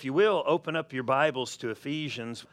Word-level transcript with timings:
If 0.00 0.06
you 0.06 0.14
will, 0.14 0.42
open 0.46 0.76
up 0.76 0.94
your 0.94 1.02
Bibles 1.02 1.58
to 1.58 1.68
Ephesians. 1.68 2.46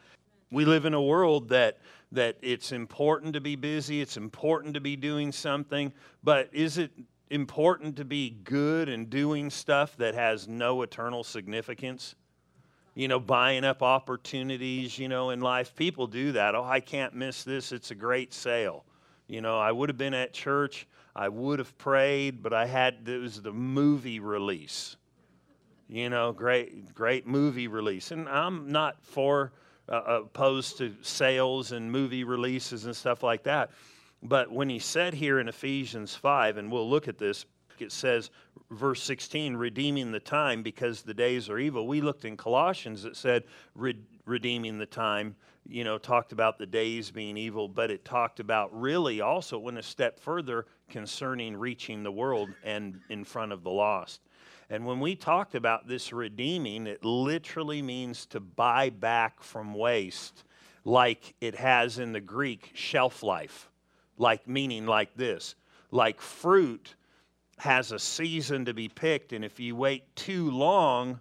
We 0.50 0.66
live 0.66 0.84
in 0.84 0.92
a 0.92 1.00
world 1.00 1.48
that 1.48 1.78
that 2.12 2.36
it's 2.42 2.72
important 2.72 3.32
to 3.32 3.40
be 3.40 3.56
busy, 3.56 4.02
it's 4.02 4.18
important 4.18 4.74
to 4.74 4.80
be 4.80 4.96
doing 4.96 5.32
something, 5.32 5.94
but 6.22 6.50
is 6.52 6.76
it 6.76 6.90
important 7.30 7.96
to 7.96 8.04
be 8.04 8.36
good 8.44 8.90
and 8.90 9.08
doing 9.08 9.48
stuff 9.48 9.96
that 9.96 10.14
has 10.14 10.46
no 10.46 10.82
eternal 10.82 11.24
significance? 11.24 12.16
You 12.94 13.08
know, 13.08 13.18
buying 13.18 13.64
up 13.64 13.82
opportunities, 13.82 14.98
you 14.98 15.08
know, 15.08 15.30
in 15.30 15.40
life. 15.40 15.74
People 15.74 16.06
do 16.06 16.32
that. 16.32 16.54
Oh, 16.54 16.64
I 16.64 16.80
can't 16.80 17.14
miss 17.14 17.44
this. 17.44 17.72
It's 17.72 17.90
a 17.90 17.94
great 17.94 18.34
sale. 18.34 18.84
You 19.26 19.40
know, 19.40 19.58
I 19.58 19.72
would 19.72 19.88
have 19.88 19.96
been 19.96 20.12
at 20.12 20.34
church, 20.34 20.86
I 21.16 21.30
would 21.30 21.60
have 21.60 21.78
prayed, 21.78 22.42
but 22.42 22.52
I 22.52 22.66
had, 22.66 23.08
it 23.08 23.22
was 23.22 23.40
the 23.40 23.54
movie 23.54 24.20
release 24.20 24.97
you 25.88 26.10
know, 26.10 26.32
great, 26.32 26.94
great 26.94 27.26
movie 27.26 27.68
release. 27.68 28.10
And 28.10 28.28
I'm 28.28 28.70
not 28.70 29.02
for 29.02 29.52
uh, 29.88 30.20
opposed 30.22 30.78
to 30.78 30.94
sales 31.00 31.72
and 31.72 31.90
movie 31.90 32.24
releases 32.24 32.84
and 32.84 32.94
stuff 32.94 33.22
like 33.22 33.44
that. 33.44 33.70
But 34.22 34.52
when 34.52 34.68
he 34.68 34.78
said 34.78 35.14
here 35.14 35.38
in 35.38 35.48
Ephesians 35.48 36.14
5, 36.14 36.58
and 36.58 36.70
we'll 36.70 36.88
look 36.88 37.08
at 37.08 37.18
this, 37.18 37.46
it 37.78 37.92
says, 37.92 38.30
verse 38.70 39.02
16, 39.02 39.56
redeeming 39.56 40.10
the 40.10 40.20
time 40.20 40.62
because 40.62 41.02
the 41.02 41.14
days 41.14 41.48
are 41.48 41.58
evil. 41.58 41.86
We 41.86 42.00
looked 42.00 42.24
in 42.24 42.36
Colossians, 42.36 43.04
it 43.04 43.16
said, 43.16 43.44
redeeming 43.74 44.78
the 44.78 44.86
time, 44.86 45.36
you 45.66 45.84
know, 45.84 45.96
talked 45.96 46.32
about 46.32 46.58
the 46.58 46.66
days 46.66 47.10
being 47.10 47.36
evil, 47.36 47.68
but 47.68 47.90
it 47.90 48.04
talked 48.04 48.40
about 48.40 48.78
really 48.78 49.20
also 49.20 49.58
went 49.58 49.78
a 49.78 49.82
step 49.82 50.18
further 50.18 50.66
concerning 50.88 51.56
reaching 51.56 52.02
the 52.02 52.12
world 52.12 52.50
and 52.64 53.00
in 53.08 53.24
front 53.24 53.52
of 53.52 53.62
the 53.62 53.70
lost. 53.70 54.20
And 54.70 54.84
when 54.84 55.00
we 55.00 55.16
talked 55.16 55.54
about 55.54 55.88
this 55.88 56.12
redeeming, 56.12 56.86
it 56.86 57.04
literally 57.04 57.80
means 57.80 58.26
to 58.26 58.40
buy 58.40 58.90
back 58.90 59.42
from 59.42 59.72
waste, 59.72 60.44
like 60.84 61.34
it 61.40 61.54
has 61.54 61.98
in 61.98 62.12
the 62.12 62.20
Greek 62.20 62.70
shelf 62.74 63.22
life, 63.22 63.70
like 64.18 64.46
meaning 64.46 64.86
like 64.86 65.14
this. 65.16 65.54
Like 65.90 66.20
fruit 66.20 66.96
has 67.56 67.92
a 67.92 67.98
season 67.98 68.66
to 68.66 68.74
be 68.74 68.88
picked, 68.88 69.32
and 69.32 69.44
if 69.44 69.58
you 69.58 69.74
wait 69.74 70.14
too 70.14 70.50
long, 70.50 71.18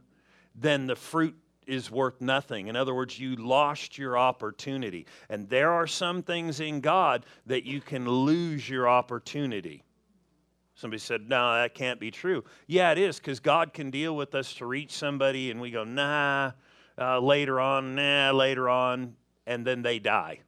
then 0.54 0.86
the 0.86 0.96
fruit 0.96 1.36
is 1.66 1.92
worth 1.92 2.22
nothing. 2.22 2.68
In 2.68 2.76
other 2.76 2.94
words, 2.94 3.20
you 3.20 3.36
lost 3.36 3.98
your 3.98 4.18
opportunity. 4.18 5.06
And 5.30 5.50
there 5.50 5.72
are 5.72 5.88
some 5.88 6.24
things 6.24 6.60
in 6.60 6.80
God 6.80 7.26
that 7.46 7.66
you 7.66 7.82
can 7.82 8.08
lose 8.08 8.70
your 8.70 8.88
opportunity. 8.88 9.84
Somebody 10.78 11.00
said, 11.00 11.28
No, 11.28 11.56
that 11.56 11.74
can't 11.74 12.00
be 12.00 12.12
true. 12.12 12.44
Yeah, 12.68 12.92
it 12.92 13.00
is, 13.00 13.18
because 13.18 13.40
God 13.40 13.74
can 13.74 13.90
deal 13.90 14.16
with 14.16 14.36
us 14.36 14.54
to 14.56 14.68
reach 14.68 14.92
somebody, 14.92 15.50
and 15.50 15.60
we 15.60 15.72
go, 15.72 15.84
Nah, 15.84 16.52
uh, 17.00 17.20
later 17.20 17.60
on, 17.60 17.96
nah, 17.96 18.30
later 18.32 18.70
on, 18.70 19.16
and 19.48 19.66
then 19.66 19.82
they 19.82 19.98
die. 19.98 20.42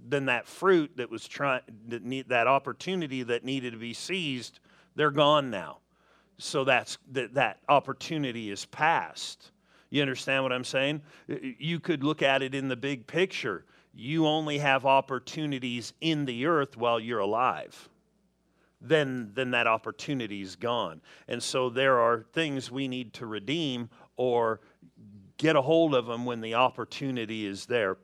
Then 0.00 0.26
that 0.26 0.48
fruit 0.48 0.96
that 0.96 1.08
was 1.08 1.28
trying, 1.28 1.60
that, 1.86 2.02
need, 2.02 2.28
that 2.30 2.48
opportunity 2.48 3.22
that 3.22 3.44
needed 3.44 3.74
to 3.74 3.78
be 3.78 3.94
seized, 3.94 4.58
they're 4.96 5.12
gone 5.12 5.50
now. 5.50 5.78
So 6.38 6.64
that's 6.64 6.98
that, 7.12 7.34
that 7.34 7.60
opportunity 7.68 8.50
is 8.50 8.64
past. 8.66 9.52
You 9.90 10.02
understand 10.02 10.42
what 10.42 10.52
I'm 10.52 10.64
saying? 10.64 11.02
You 11.28 11.78
could 11.78 12.02
look 12.02 12.22
at 12.22 12.42
it 12.42 12.56
in 12.56 12.66
the 12.66 12.76
big 12.76 13.06
picture. 13.06 13.64
You 13.94 14.26
only 14.26 14.58
have 14.58 14.84
opportunities 14.84 15.92
in 16.00 16.24
the 16.24 16.46
earth 16.46 16.76
while 16.76 16.98
you're 16.98 17.20
alive 17.20 17.88
then 18.80 19.30
then 19.34 19.50
that 19.52 19.66
opportunity 19.66 20.40
is 20.40 20.56
gone. 20.56 21.00
And 21.26 21.42
so 21.42 21.68
there 21.70 21.98
are 21.98 22.24
things 22.32 22.70
we 22.70 22.88
need 22.88 23.12
to 23.14 23.26
redeem 23.26 23.90
or 24.16 24.60
get 25.36 25.56
a 25.56 25.62
hold 25.62 25.94
of 25.94 26.06
them 26.06 26.24
when 26.24 26.40
the 26.40 26.54
opportunity 26.54 27.46
is 27.46 27.66
there. 27.66 27.96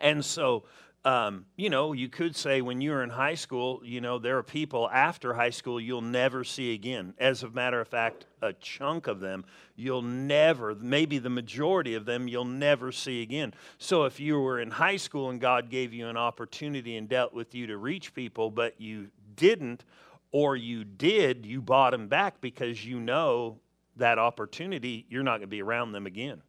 And 0.00 0.24
so 0.24 0.64
um, 1.06 1.46
you 1.54 1.70
know, 1.70 1.92
you 1.92 2.08
could 2.08 2.34
say 2.34 2.62
when 2.62 2.80
you're 2.80 3.04
in 3.04 3.10
high 3.10 3.36
school, 3.36 3.80
you 3.84 4.00
know, 4.00 4.18
there 4.18 4.38
are 4.38 4.42
people 4.42 4.90
after 4.90 5.32
high 5.34 5.50
school 5.50 5.80
you'll 5.80 6.00
never 6.00 6.42
see 6.42 6.74
again. 6.74 7.14
As 7.20 7.44
a 7.44 7.48
matter 7.50 7.80
of 7.80 7.86
fact, 7.86 8.26
a 8.42 8.52
chunk 8.54 9.06
of 9.06 9.20
them 9.20 9.44
you'll 9.76 10.02
never, 10.02 10.74
maybe 10.74 11.18
the 11.18 11.30
majority 11.30 11.94
of 11.94 12.06
them 12.06 12.26
you'll 12.26 12.44
never 12.44 12.90
see 12.90 13.22
again. 13.22 13.54
So 13.78 14.02
if 14.04 14.18
you 14.18 14.40
were 14.40 14.58
in 14.58 14.72
high 14.72 14.96
school 14.96 15.30
and 15.30 15.40
God 15.40 15.70
gave 15.70 15.92
you 15.92 16.08
an 16.08 16.16
opportunity 16.16 16.96
and 16.96 17.08
dealt 17.08 17.32
with 17.32 17.54
you 17.54 17.68
to 17.68 17.76
reach 17.76 18.12
people, 18.12 18.50
but 18.50 18.80
you 18.80 19.06
didn't, 19.36 19.84
or 20.32 20.56
you 20.56 20.84
did, 20.84 21.46
you 21.46 21.62
bought 21.62 21.92
them 21.92 22.08
back 22.08 22.40
because 22.40 22.84
you 22.84 23.00
know 23.00 23.58
that 23.96 24.18
opportunity, 24.18 25.06
you're 25.08 25.22
not 25.22 25.38
going 25.38 25.42
to 25.42 25.46
be 25.46 25.62
around 25.62 25.92
them 25.92 26.06
again. 26.06 26.42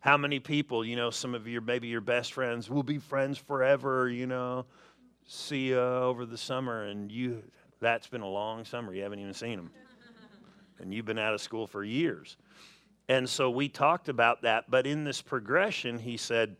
How 0.00 0.16
many 0.16 0.38
people, 0.38 0.84
you 0.84 0.96
know, 0.96 1.10
some 1.10 1.34
of 1.34 1.48
your, 1.48 1.60
maybe 1.60 1.88
your 1.88 2.00
best 2.00 2.32
friends 2.32 2.70
will 2.70 2.82
be 2.82 2.98
friends 2.98 3.38
forever, 3.38 4.08
you 4.08 4.26
know, 4.26 4.66
see 5.26 5.68
you 5.68 5.78
over 5.78 6.24
the 6.26 6.38
summer, 6.38 6.84
and 6.84 7.10
you, 7.10 7.42
that's 7.80 8.06
been 8.06 8.20
a 8.20 8.28
long 8.28 8.64
summer. 8.64 8.94
You 8.94 9.02
haven't 9.02 9.18
even 9.18 9.34
seen 9.34 9.56
them. 9.56 9.70
and 10.80 10.94
you've 10.94 11.06
been 11.06 11.18
out 11.18 11.34
of 11.34 11.40
school 11.40 11.66
for 11.66 11.82
years. 11.82 12.36
And 13.08 13.28
so 13.28 13.50
we 13.50 13.68
talked 13.68 14.08
about 14.08 14.42
that, 14.42 14.70
but 14.70 14.86
in 14.86 15.04
this 15.04 15.22
progression, 15.22 15.98
he 15.98 16.16
said, 16.16 16.56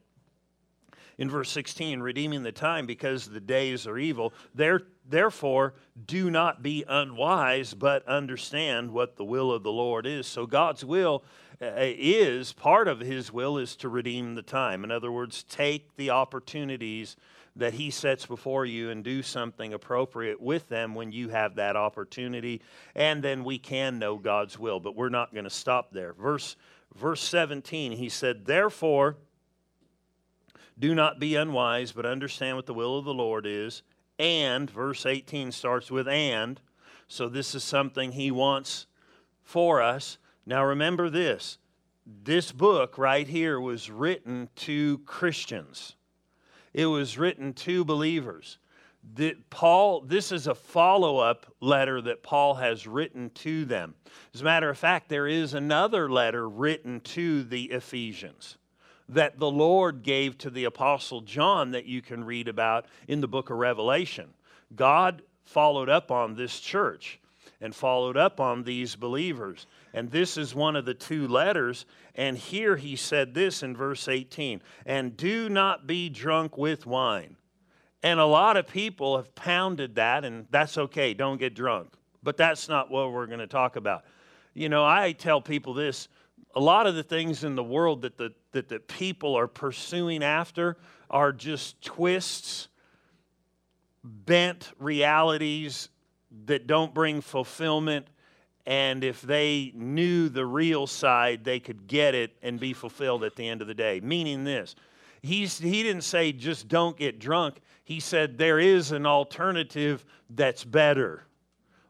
in 1.18 1.30
verse 1.30 1.50
16, 1.50 2.00
redeeming 2.00 2.42
the 2.42 2.52
time 2.52 2.86
because 2.86 3.26
the 3.26 3.40
days 3.40 3.86
are 3.86 3.98
evil. 3.98 4.34
There, 4.54 4.82
therefore, 5.08 5.74
do 6.06 6.30
not 6.30 6.62
be 6.62 6.84
unwise, 6.88 7.74
but 7.74 8.06
understand 8.06 8.90
what 8.90 9.16
the 9.16 9.24
will 9.24 9.52
of 9.52 9.62
the 9.62 9.72
Lord 9.72 10.06
is. 10.06 10.26
So, 10.26 10.46
God's 10.46 10.84
will 10.84 11.24
uh, 11.60 11.72
is 11.76 12.52
part 12.52 12.88
of 12.88 13.00
His 13.00 13.32
will 13.32 13.58
is 13.58 13.76
to 13.76 13.88
redeem 13.88 14.34
the 14.34 14.42
time. 14.42 14.84
In 14.84 14.90
other 14.90 15.10
words, 15.10 15.42
take 15.44 15.96
the 15.96 16.10
opportunities 16.10 17.16
that 17.56 17.74
He 17.74 17.90
sets 17.90 18.26
before 18.26 18.66
you 18.66 18.90
and 18.90 19.02
do 19.02 19.22
something 19.22 19.72
appropriate 19.72 20.40
with 20.40 20.68
them 20.68 20.94
when 20.94 21.12
you 21.12 21.30
have 21.30 21.56
that 21.56 21.76
opportunity. 21.76 22.60
And 22.94 23.22
then 23.22 23.44
we 23.44 23.58
can 23.58 23.98
know 23.98 24.16
God's 24.16 24.58
will, 24.58 24.80
but 24.80 24.94
we're 24.94 25.08
not 25.08 25.32
going 25.32 25.44
to 25.44 25.50
stop 25.50 25.92
there. 25.92 26.12
Verse, 26.12 26.56
verse 26.94 27.22
17, 27.22 27.92
He 27.92 28.08
said, 28.08 28.44
Therefore, 28.44 29.16
do 30.78 30.94
not 30.94 31.18
be 31.18 31.36
unwise, 31.36 31.92
but 31.92 32.04
understand 32.04 32.56
what 32.56 32.66
the 32.66 32.74
will 32.74 32.98
of 32.98 33.06
the 33.06 33.14
Lord 33.14 33.46
is. 33.46 33.82
And, 34.18 34.70
verse 34.70 35.06
18 35.06 35.52
starts 35.52 35.90
with 35.90 36.08
and. 36.08 36.60
So 37.08 37.28
this 37.28 37.54
is 37.54 37.62
something 37.62 38.12
he 38.12 38.30
wants 38.30 38.86
for 39.42 39.80
us. 39.80 40.18
Now 40.44 40.64
remember 40.64 41.10
this 41.10 41.58
this 42.06 42.52
book 42.52 42.98
right 42.98 43.26
here 43.26 43.60
was 43.60 43.90
written 43.90 44.48
to 44.54 44.98
Christians, 44.98 45.96
it 46.72 46.86
was 46.86 47.18
written 47.18 47.52
to 47.54 47.84
believers. 47.84 48.58
The, 49.14 49.36
Paul, 49.50 50.00
this 50.00 50.32
is 50.32 50.48
a 50.48 50.54
follow 50.54 51.18
up 51.18 51.46
letter 51.60 52.00
that 52.02 52.24
Paul 52.24 52.54
has 52.54 52.88
written 52.88 53.30
to 53.30 53.64
them. 53.64 53.94
As 54.34 54.40
a 54.40 54.44
matter 54.44 54.68
of 54.68 54.76
fact, 54.76 55.08
there 55.08 55.28
is 55.28 55.54
another 55.54 56.10
letter 56.10 56.48
written 56.48 56.98
to 57.00 57.44
the 57.44 57.66
Ephesians 57.66 58.56
that 59.08 59.38
the 59.38 59.50
Lord 59.50 60.02
gave 60.02 60.36
to 60.38 60.50
the 60.50 60.64
Apostle 60.64 61.20
John 61.20 61.70
that 61.70 61.86
you 61.86 62.02
can 62.02 62.24
read 62.24 62.48
about 62.48 62.86
in 63.06 63.20
the 63.20 63.28
book 63.28 63.50
of 63.50 63.58
Revelation. 63.58 64.30
God 64.74 65.22
followed 65.44 65.88
up 65.88 66.10
on 66.10 66.34
this 66.34 66.58
church 66.58 67.20
and 67.60 67.74
followed 67.74 68.16
up 68.16 68.40
on 68.40 68.64
these 68.64 68.96
believers. 68.96 69.66
And 69.94 70.10
this 70.10 70.36
is 70.36 70.54
one 70.54 70.76
of 70.76 70.84
the 70.84 70.94
two 70.94 71.26
letters. 71.28 71.86
And 72.14 72.36
here 72.36 72.76
he 72.76 72.96
said 72.96 73.32
this 73.32 73.62
in 73.62 73.76
verse 73.76 74.08
18 74.08 74.60
and 74.84 75.16
do 75.16 75.48
not 75.48 75.86
be 75.86 76.08
drunk 76.08 76.58
with 76.58 76.86
wine. 76.86 77.36
And 78.02 78.20
a 78.20 78.26
lot 78.26 78.56
of 78.56 78.68
people 78.68 79.16
have 79.16 79.34
pounded 79.34 79.96
that, 79.96 80.24
and 80.24 80.46
that's 80.50 80.78
okay, 80.78 81.14
don't 81.14 81.38
get 81.38 81.54
drunk. 81.54 81.94
But 82.22 82.36
that's 82.36 82.68
not 82.68 82.90
what 82.90 83.10
we're 83.10 83.26
going 83.26 83.40
to 83.40 83.46
talk 83.46 83.76
about. 83.76 84.04
You 84.54 84.68
know, 84.68 84.84
I 84.84 85.12
tell 85.12 85.40
people 85.40 85.74
this 85.74 86.08
a 86.56 86.60
lot 86.60 86.86
of 86.86 86.94
the 86.94 87.02
things 87.02 87.44
in 87.44 87.54
the 87.54 87.62
world 87.62 88.02
that 88.02 88.16
the, 88.16 88.32
that 88.52 88.68
the 88.68 88.80
people 88.80 89.36
are 89.36 89.46
pursuing 89.46 90.24
after 90.24 90.78
are 91.10 91.30
just 91.30 91.80
twists, 91.82 92.68
bent 94.02 94.72
realities 94.78 95.90
that 96.46 96.66
don't 96.66 96.94
bring 96.94 97.20
fulfillment. 97.20 98.08
And 98.64 99.04
if 99.04 99.20
they 99.20 99.70
knew 99.74 100.30
the 100.30 100.46
real 100.46 100.86
side, 100.86 101.44
they 101.44 101.60
could 101.60 101.86
get 101.86 102.14
it 102.14 102.34
and 102.42 102.58
be 102.58 102.72
fulfilled 102.72 103.22
at 103.22 103.36
the 103.36 103.46
end 103.46 103.60
of 103.60 103.68
the 103.68 103.74
day. 103.74 104.00
Meaning 104.02 104.44
this, 104.44 104.74
he's, 105.20 105.58
he 105.58 105.82
didn't 105.82 106.04
say 106.04 106.32
just 106.32 106.68
don't 106.68 106.96
get 106.96 107.18
drunk. 107.18 107.60
He 107.84 108.00
said 108.00 108.38
there 108.38 108.58
is 108.58 108.92
an 108.92 109.04
alternative 109.04 110.06
that's 110.30 110.64
better. 110.64 111.22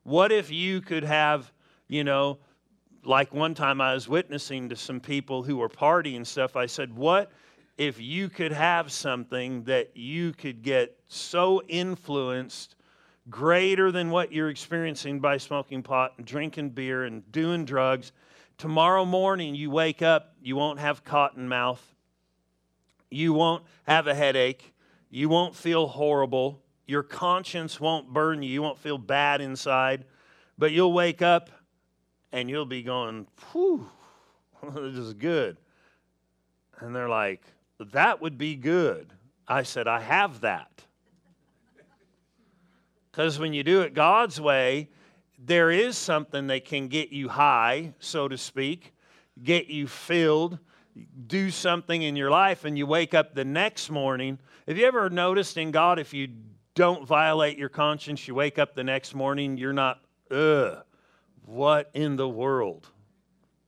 What 0.02 0.32
if 0.32 0.50
you 0.50 0.80
could 0.80 1.04
have, 1.04 1.52
you 1.86 2.02
know, 2.02 2.38
like 3.06 3.32
one 3.32 3.54
time 3.54 3.80
I 3.80 3.94
was 3.94 4.08
witnessing 4.08 4.68
to 4.68 4.76
some 4.76 5.00
people 5.00 5.42
who 5.42 5.56
were 5.56 5.68
partying 5.68 6.26
stuff. 6.26 6.56
I 6.56 6.66
said, 6.66 6.94
What 6.94 7.30
if 7.78 8.00
you 8.00 8.28
could 8.28 8.52
have 8.52 8.90
something 8.90 9.64
that 9.64 9.96
you 9.96 10.32
could 10.32 10.62
get 10.62 10.98
so 11.08 11.62
influenced 11.68 12.74
greater 13.28 13.92
than 13.92 14.10
what 14.10 14.32
you're 14.32 14.50
experiencing 14.50 15.20
by 15.20 15.36
smoking 15.36 15.82
pot 15.82 16.14
and 16.16 16.26
drinking 16.26 16.70
beer 16.70 17.04
and 17.04 17.30
doing 17.30 17.64
drugs? 17.64 18.12
Tomorrow 18.58 19.04
morning 19.04 19.54
you 19.54 19.70
wake 19.70 20.02
up, 20.02 20.34
you 20.42 20.56
won't 20.56 20.78
have 20.78 21.04
cotton 21.04 21.48
mouth, 21.48 21.94
you 23.10 23.32
won't 23.32 23.64
have 23.86 24.06
a 24.06 24.14
headache, 24.14 24.74
you 25.10 25.28
won't 25.28 25.54
feel 25.54 25.86
horrible, 25.86 26.62
your 26.86 27.02
conscience 27.02 27.78
won't 27.78 28.12
burn 28.12 28.42
you, 28.42 28.50
you 28.50 28.62
won't 28.62 28.78
feel 28.78 28.98
bad 28.98 29.40
inside, 29.40 30.06
but 30.56 30.72
you'll 30.72 30.92
wake 30.92 31.20
up 31.20 31.50
and 32.32 32.50
you'll 32.50 32.66
be 32.66 32.82
going, 32.82 33.26
whew, 33.52 33.88
this 34.74 34.96
is 34.96 35.14
good. 35.14 35.56
And 36.78 36.94
they're 36.94 37.08
like, 37.08 37.42
that 37.92 38.20
would 38.20 38.38
be 38.38 38.56
good. 38.56 39.12
I 39.48 39.62
said, 39.62 39.86
I 39.86 40.00
have 40.00 40.40
that. 40.40 40.82
Because 43.10 43.38
when 43.38 43.54
you 43.54 43.62
do 43.62 43.80
it 43.80 43.94
God's 43.94 44.40
way, 44.40 44.90
there 45.38 45.70
is 45.70 45.96
something 45.96 46.48
that 46.48 46.64
can 46.64 46.88
get 46.88 47.10
you 47.10 47.28
high, 47.28 47.94
so 47.98 48.28
to 48.28 48.36
speak, 48.36 48.92
get 49.42 49.68
you 49.68 49.86
filled, 49.86 50.58
do 51.26 51.50
something 51.50 52.02
in 52.02 52.16
your 52.16 52.30
life, 52.30 52.64
and 52.64 52.76
you 52.76 52.86
wake 52.86 53.14
up 53.14 53.34
the 53.34 53.44
next 53.44 53.90
morning. 53.90 54.38
Have 54.66 54.76
you 54.76 54.86
ever 54.86 55.08
noticed 55.10 55.56
in 55.56 55.70
God, 55.70 55.98
if 55.98 56.12
you 56.12 56.28
don't 56.74 57.06
violate 57.06 57.58
your 57.58 57.68
conscience, 57.68 58.26
you 58.26 58.34
wake 58.34 58.58
up 58.58 58.74
the 58.74 58.84
next 58.84 59.14
morning, 59.14 59.56
you're 59.56 59.72
not, 59.72 60.00
ugh, 60.30 60.82
what 61.46 61.90
in 61.94 62.16
the 62.16 62.28
world? 62.28 62.90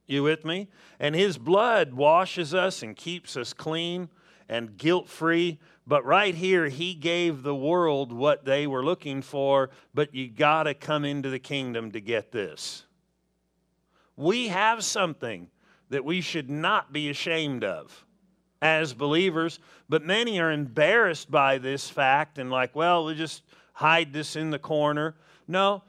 You 0.07 0.23
with 0.23 0.45
me? 0.45 0.69
And 0.99 1.15
His 1.15 1.39
blood 1.39 1.95
washes 1.95 2.55
us 2.55 2.83
and 2.83 2.97
keeps 2.97 3.37
us 3.37 3.53
clean 3.53 4.09
and 4.49 4.77
guilt 4.77 5.09
free. 5.09 5.59
But 5.87 6.05
right 6.05 6.35
here, 6.35 6.69
He 6.69 6.95
gave 6.95 7.43
the 7.43 7.55
world 7.55 8.13
what 8.13 8.45
they 8.45 8.67
were 8.67 8.85
looking 8.85 9.23
for, 9.23 9.71
but 9.95 10.15
you 10.15 10.29
got 10.29 10.65
to 10.65 10.75
come 10.75 11.05
into 11.05 11.31
the 11.31 11.39
kingdom 11.39 11.93
to 11.93 12.01
get 12.01 12.33
this. 12.33 12.85
We 14.17 14.49
have 14.49 14.83
something 14.85 15.49
that 15.91 16.05
we 16.05 16.21
should 16.21 16.51
not 16.51 16.93
be 16.93 17.09
ashamed 17.09 17.65
of 17.65 18.05
as 18.61 18.93
believers, 18.93 19.61
but 19.89 20.05
many 20.05 20.41
are 20.41 20.51
embarrassed 20.51 21.31
by 21.31 21.59
this 21.59 21.89
fact 21.89 22.39
and, 22.39 22.51
like, 22.51 22.75
well, 22.75 23.05
we'll 23.05 23.15
just 23.15 23.43
hide 23.73 24.13
this 24.13 24.37
in 24.37 24.51
the 24.51 24.59
corner. 24.59 25.15
No, 25.47 25.85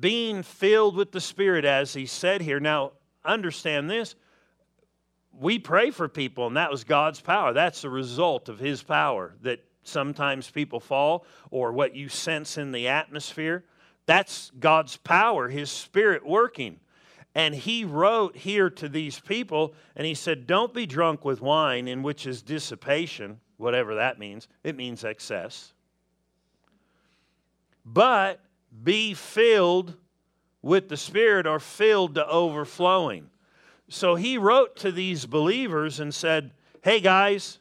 being 0.00 0.42
filled 0.42 0.96
with 0.96 1.12
the 1.12 1.20
Spirit, 1.20 1.64
as 1.64 1.92
he 1.92 2.06
said 2.06 2.40
here. 2.40 2.60
Now, 2.60 2.92
understand 3.24 3.90
this. 3.90 4.14
We 5.32 5.58
pray 5.58 5.90
for 5.90 6.08
people, 6.08 6.46
and 6.46 6.56
that 6.56 6.70
was 6.70 6.84
God's 6.84 7.20
power. 7.20 7.52
That's 7.52 7.82
the 7.82 7.90
result 7.90 8.48
of 8.48 8.58
his 8.58 8.82
power 8.82 9.34
that 9.42 9.64
sometimes 9.82 10.50
people 10.50 10.80
fall 10.80 11.26
or 11.50 11.72
what 11.72 11.94
you 11.94 12.08
sense 12.08 12.56
in 12.56 12.72
the 12.72 12.88
atmosphere. 12.88 13.64
That's 14.06 14.50
God's 14.58 14.96
power, 14.96 15.48
his 15.48 15.70
spirit 15.70 16.24
working. 16.24 16.80
And 17.34 17.54
he 17.54 17.84
wrote 17.84 18.34
here 18.34 18.70
to 18.70 18.88
these 18.88 19.20
people, 19.20 19.74
and 19.94 20.06
he 20.06 20.14
said, 20.14 20.46
Don't 20.46 20.72
be 20.72 20.86
drunk 20.86 21.24
with 21.24 21.42
wine, 21.42 21.86
in 21.86 22.02
which 22.02 22.26
is 22.26 22.40
dissipation, 22.40 23.40
whatever 23.58 23.96
that 23.96 24.18
means. 24.18 24.48
It 24.64 24.74
means 24.74 25.04
excess. 25.04 25.74
But 27.84 28.40
be 28.82 29.14
filled 29.14 29.94
with 30.62 30.88
the 30.88 30.96
Spirit 30.96 31.46
or 31.46 31.60
filled 31.60 32.14
to 32.16 32.26
overflowing. 32.26 33.30
So 33.88 34.16
he 34.16 34.36
wrote 34.36 34.76
to 34.76 34.90
these 34.90 35.26
believers 35.26 36.00
and 36.00 36.14
said, 36.14 36.52
Hey 36.82 37.00
guys, 37.00 37.58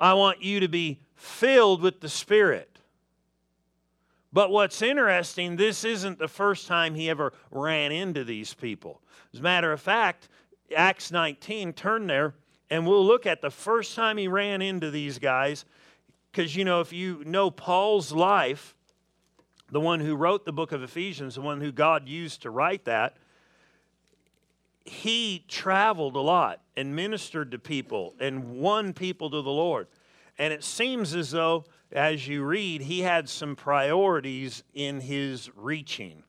I 0.00 0.14
want 0.14 0.42
you 0.42 0.60
to 0.60 0.68
be 0.68 1.00
filled 1.14 1.82
with 1.82 2.00
the 2.00 2.08
Spirit. 2.08 2.68
But 4.32 4.50
what's 4.50 4.80
interesting, 4.82 5.56
this 5.56 5.84
isn't 5.84 6.18
the 6.18 6.28
first 6.28 6.66
time 6.66 6.94
he 6.94 7.10
ever 7.10 7.32
ran 7.50 7.92
into 7.92 8.24
these 8.24 8.54
people. 8.54 9.00
As 9.32 9.40
a 9.40 9.42
matter 9.42 9.72
of 9.72 9.80
fact, 9.80 10.28
Acts 10.74 11.12
19, 11.12 11.74
turn 11.74 12.06
there, 12.06 12.34
and 12.70 12.86
we'll 12.86 13.04
look 13.04 13.26
at 13.26 13.42
the 13.42 13.50
first 13.50 13.94
time 13.94 14.16
he 14.16 14.28
ran 14.28 14.62
into 14.62 14.90
these 14.90 15.18
guys. 15.18 15.64
Because, 16.30 16.56
you 16.56 16.64
know, 16.64 16.80
if 16.80 16.92
you 16.92 17.22
know 17.26 17.50
Paul's 17.50 18.10
life, 18.10 18.74
the 19.72 19.80
one 19.80 19.98
who 20.00 20.14
wrote 20.14 20.44
the 20.44 20.52
book 20.52 20.70
of 20.70 20.82
Ephesians, 20.82 21.34
the 21.34 21.40
one 21.40 21.60
who 21.60 21.72
God 21.72 22.06
used 22.06 22.42
to 22.42 22.50
write 22.50 22.84
that, 22.84 23.16
he 24.84 25.44
traveled 25.48 26.14
a 26.14 26.20
lot 26.20 26.60
and 26.76 26.94
ministered 26.94 27.50
to 27.52 27.58
people 27.58 28.14
and 28.20 28.60
won 28.60 28.92
people 28.92 29.30
to 29.30 29.40
the 29.40 29.50
Lord. 29.50 29.88
And 30.38 30.52
it 30.52 30.62
seems 30.62 31.14
as 31.14 31.30
though 31.30 31.64
as 31.90 32.28
you 32.28 32.44
read, 32.44 32.82
he 32.82 33.00
had 33.00 33.28
some 33.28 33.56
priorities 33.56 34.62
in 34.74 35.00
his 35.00 35.50
reaching. 35.56 36.22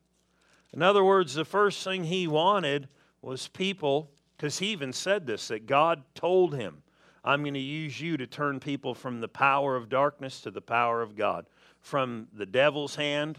In 0.72 0.82
other 0.82 1.04
words, 1.04 1.34
the 1.34 1.44
first 1.44 1.84
thing 1.84 2.04
he 2.04 2.26
wanted 2.26 2.88
was 3.20 3.48
people, 3.48 4.10
because 4.36 4.58
he 4.58 4.68
even 4.68 4.92
said 4.92 5.26
this, 5.26 5.48
that 5.48 5.66
God 5.66 6.02
told 6.14 6.54
him, 6.54 6.82
I'm 7.24 7.42
going 7.42 7.54
to 7.54 7.60
use 7.60 8.00
you 8.00 8.16
to 8.16 8.26
turn 8.26 8.60
people 8.60 8.94
from 8.94 9.20
the 9.20 9.28
power 9.28 9.76
of 9.76 9.88
darkness 9.88 10.40
to 10.42 10.50
the 10.50 10.60
power 10.60 11.00
of 11.00 11.16
God, 11.16 11.46
from 11.84 12.28
the 12.32 12.46
devil's 12.46 12.96
hand 12.96 13.38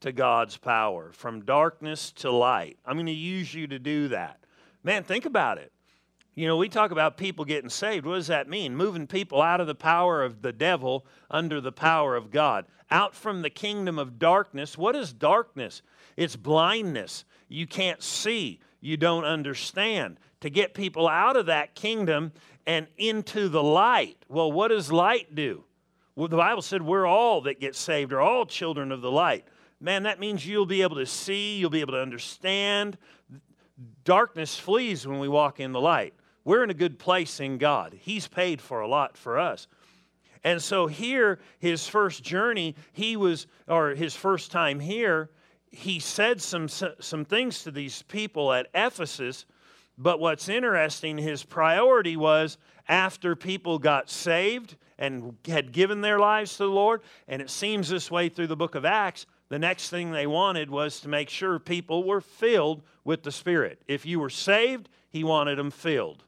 to 0.00 0.10
God's 0.10 0.56
power, 0.56 1.12
from 1.12 1.44
darkness 1.44 2.10
to 2.12 2.30
light. 2.30 2.76
I'm 2.84 2.96
going 2.96 3.06
to 3.06 3.12
use 3.12 3.54
you 3.54 3.68
to 3.68 3.78
do 3.78 4.08
that. 4.08 4.40
Man, 4.82 5.04
think 5.04 5.24
about 5.24 5.58
it. 5.58 5.72
You 6.34 6.48
know, 6.48 6.56
we 6.56 6.68
talk 6.68 6.90
about 6.90 7.16
people 7.16 7.44
getting 7.44 7.70
saved. 7.70 8.04
What 8.04 8.16
does 8.16 8.26
that 8.26 8.48
mean? 8.48 8.74
Moving 8.74 9.06
people 9.06 9.40
out 9.40 9.60
of 9.60 9.68
the 9.68 9.76
power 9.76 10.24
of 10.24 10.42
the 10.42 10.52
devil 10.52 11.06
under 11.30 11.60
the 11.60 11.72
power 11.72 12.16
of 12.16 12.32
God. 12.32 12.66
Out 12.90 13.14
from 13.14 13.42
the 13.42 13.50
kingdom 13.50 13.96
of 13.96 14.18
darkness. 14.18 14.76
What 14.76 14.96
is 14.96 15.12
darkness? 15.12 15.82
It's 16.16 16.36
blindness. 16.36 17.24
You 17.48 17.68
can't 17.68 18.02
see, 18.02 18.58
you 18.80 18.96
don't 18.96 19.24
understand. 19.24 20.18
To 20.40 20.50
get 20.50 20.74
people 20.74 21.06
out 21.06 21.36
of 21.36 21.46
that 21.46 21.76
kingdom 21.76 22.32
and 22.66 22.88
into 22.96 23.48
the 23.48 23.62
light. 23.62 24.24
Well, 24.28 24.50
what 24.50 24.68
does 24.68 24.90
light 24.90 25.34
do? 25.34 25.64
Well, 26.18 26.26
the 26.26 26.36
Bible 26.36 26.62
said 26.62 26.82
we're 26.82 27.06
all 27.06 27.42
that 27.42 27.60
get 27.60 27.76
saved 27.76 28.12
are 28.12 28.20
all 28.20 28.44
children 28.44 28.90
of 28.90 29.02
the 29.02 29.10
light. 29.10 29.46
Man, 29.80 30.02
that 30.02 30.18
means 30.18 30.44
you'll 30.44 30.66
be 30.66 30.82
able 30.82 30.96
to 30.96 31.06
see, 31.06 31.58
you'll 31.58 31.70
be 31.70 31.80
able 31.80 31.92
to 31.92 32.02
understand. 32.02 32.98
Darkness 34.02 34.58
flees 34.58 35.06
when 35.06 35.20
we 35.20 35.28
walk 35.28 35.60
in 35.60 35.70
the 35.70 35.80
light. 35.80 36.14
We're 36.42 36.64
in 36.64 36.70
a 36.70 36.74
good 36.74 36.98
place 36.98 37.38
in 37.38 37.56
God. 37.56 37.96
He's 37.96 38.26
paid 38.26 38.60
for 38.60 38.80
a 38.80 38.88
lot 38.88 39.16
for 39.16 39.38
us. 39.38 39.68
And 40.42 40.60
so 40.60 40.88
here, 40.88 41.38
his 41.60 41.86
first 41.86 42.24
journey, 42.24 42.74
he 42.92 43.16
was, 43.16 43.46
or 43.68 43.90
his 43.90 44.16
first 44.16 44.50
time 44.50 44.80
here, 44.80 45.30
he 45.70 46.00
said 46.00 46.42
some, 46.42 46.66
some 46.66 47.24
things 47.26 47.62
to 47.62 47.70
these 47.70 48.02
people 48.02 48.52
at 48.52 48.66
Ephesus. 48.74 49.46
But 49.96 50.18
what's 50.18 50.48
interesting, 50.48 51.16
his 51.16 51.44
priority 51.44 52.16
was 52.16 52.58
after 52.88 53.36
people 53.36 53.78
got 53.78 54.10
saved 54.10 54.74
and 54.98 55.36
had 55.46 55.72
given 55.72 56.00
their 56.00 56.18
lives 56.18 56.52
to 56.52 56.64
the 56.64 56.70
Lord, 56.70 57.02
and 57.28 57.40
it 57.40 57.50
seems 57.50 57.88
this 57.88 58.10
way 58.10 58.28
through 58.28 58.48
the 58.48 58.56
book 58.56 58.74
of 58.74 58.84
Acts, 58.84 59.26
the 59.48 59.58
next 59.58 59.88
thing 59.88 60.10
they 60.10 60.26
wanted 60.26 60.70
was 60.70 61.00
to 61.00 61.08
make 61.08 61.30
sure 61.30 61.58
people 61.58 62.04
were 62.04 62.20
filled 62.20 62.82
with 63.04 63.22
the 63.22 63.32
Spirit. 63.32 63.80
If 63.86 64.04
you 64.04 64.20
were 64.20 64.30
saved, 64.30 64.88
he 65.08 65.24
wanted 65.24 65.56
them 65.56 65.70
filled. 65.70 66.24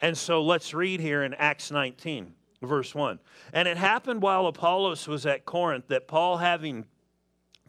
And 0.00 0.16
so 0.16 0.42
let's 0.42 0.74
read 0.74 1.00
here 1.00 1.22
in 1.22 1.34
Acts 1.34 1.70
19, 1.70 2.34
verse 2.62 2.94
1. 2.94 3.18
And 3.52 3.68
it 3.68 3.76
happened 3.76 4.22
while 4.22 4.46
Apollos 4.46 5.06
was 5.06 5.26
at 5.26 5.44
Corinth 5.44 5.88
that 5.88 6.08
Paul, 6.08 6.38
having 6.38 6.86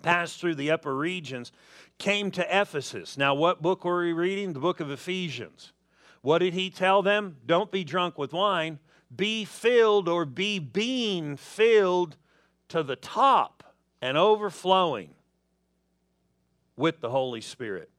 passed 0.01 0.39
through 0.39 0.55
the 0.55 0.71
upper 0.71 0.95
regions, 0.95 1.51
came 1.99 2.31
to 2.31 2.61
Ephesus. 2.61 3.17
Now, 3.17 3.35
what 3.35 3.61
book 3.61 3.85
were 3.85 4.01
we 4.01 4.13
reading? 4.13 4.53
The 4.53 4.59
book 4.59 4.79
of 4.79 4.89
Ephesians. 4.89 5.73
What 6.21 6.39
did 6.39 6.53
he 6.53 6.69
tell 6.69 7.01
them? 7.01 7.37
Don't 7.45 7.71
be 7.71 7.83
drunk 7.83 8.17
with 8.17 8.33
wine. 8.33 8.79
Be 9.15 9.45
filled 9.45 10.07
or 10.07 10.25
be 10.25 10.59
being 10.59 11.35
filled 11.35 12.17
to 12.69 12.83
the 12.83 12.95
top 12.95 13.63
and 14.01 14.17
overflowing 14.17 15.15
with 16.75 17.01
the 17.01 17.09
Holy 17.09 17.41
Spirit. 17.41 17.89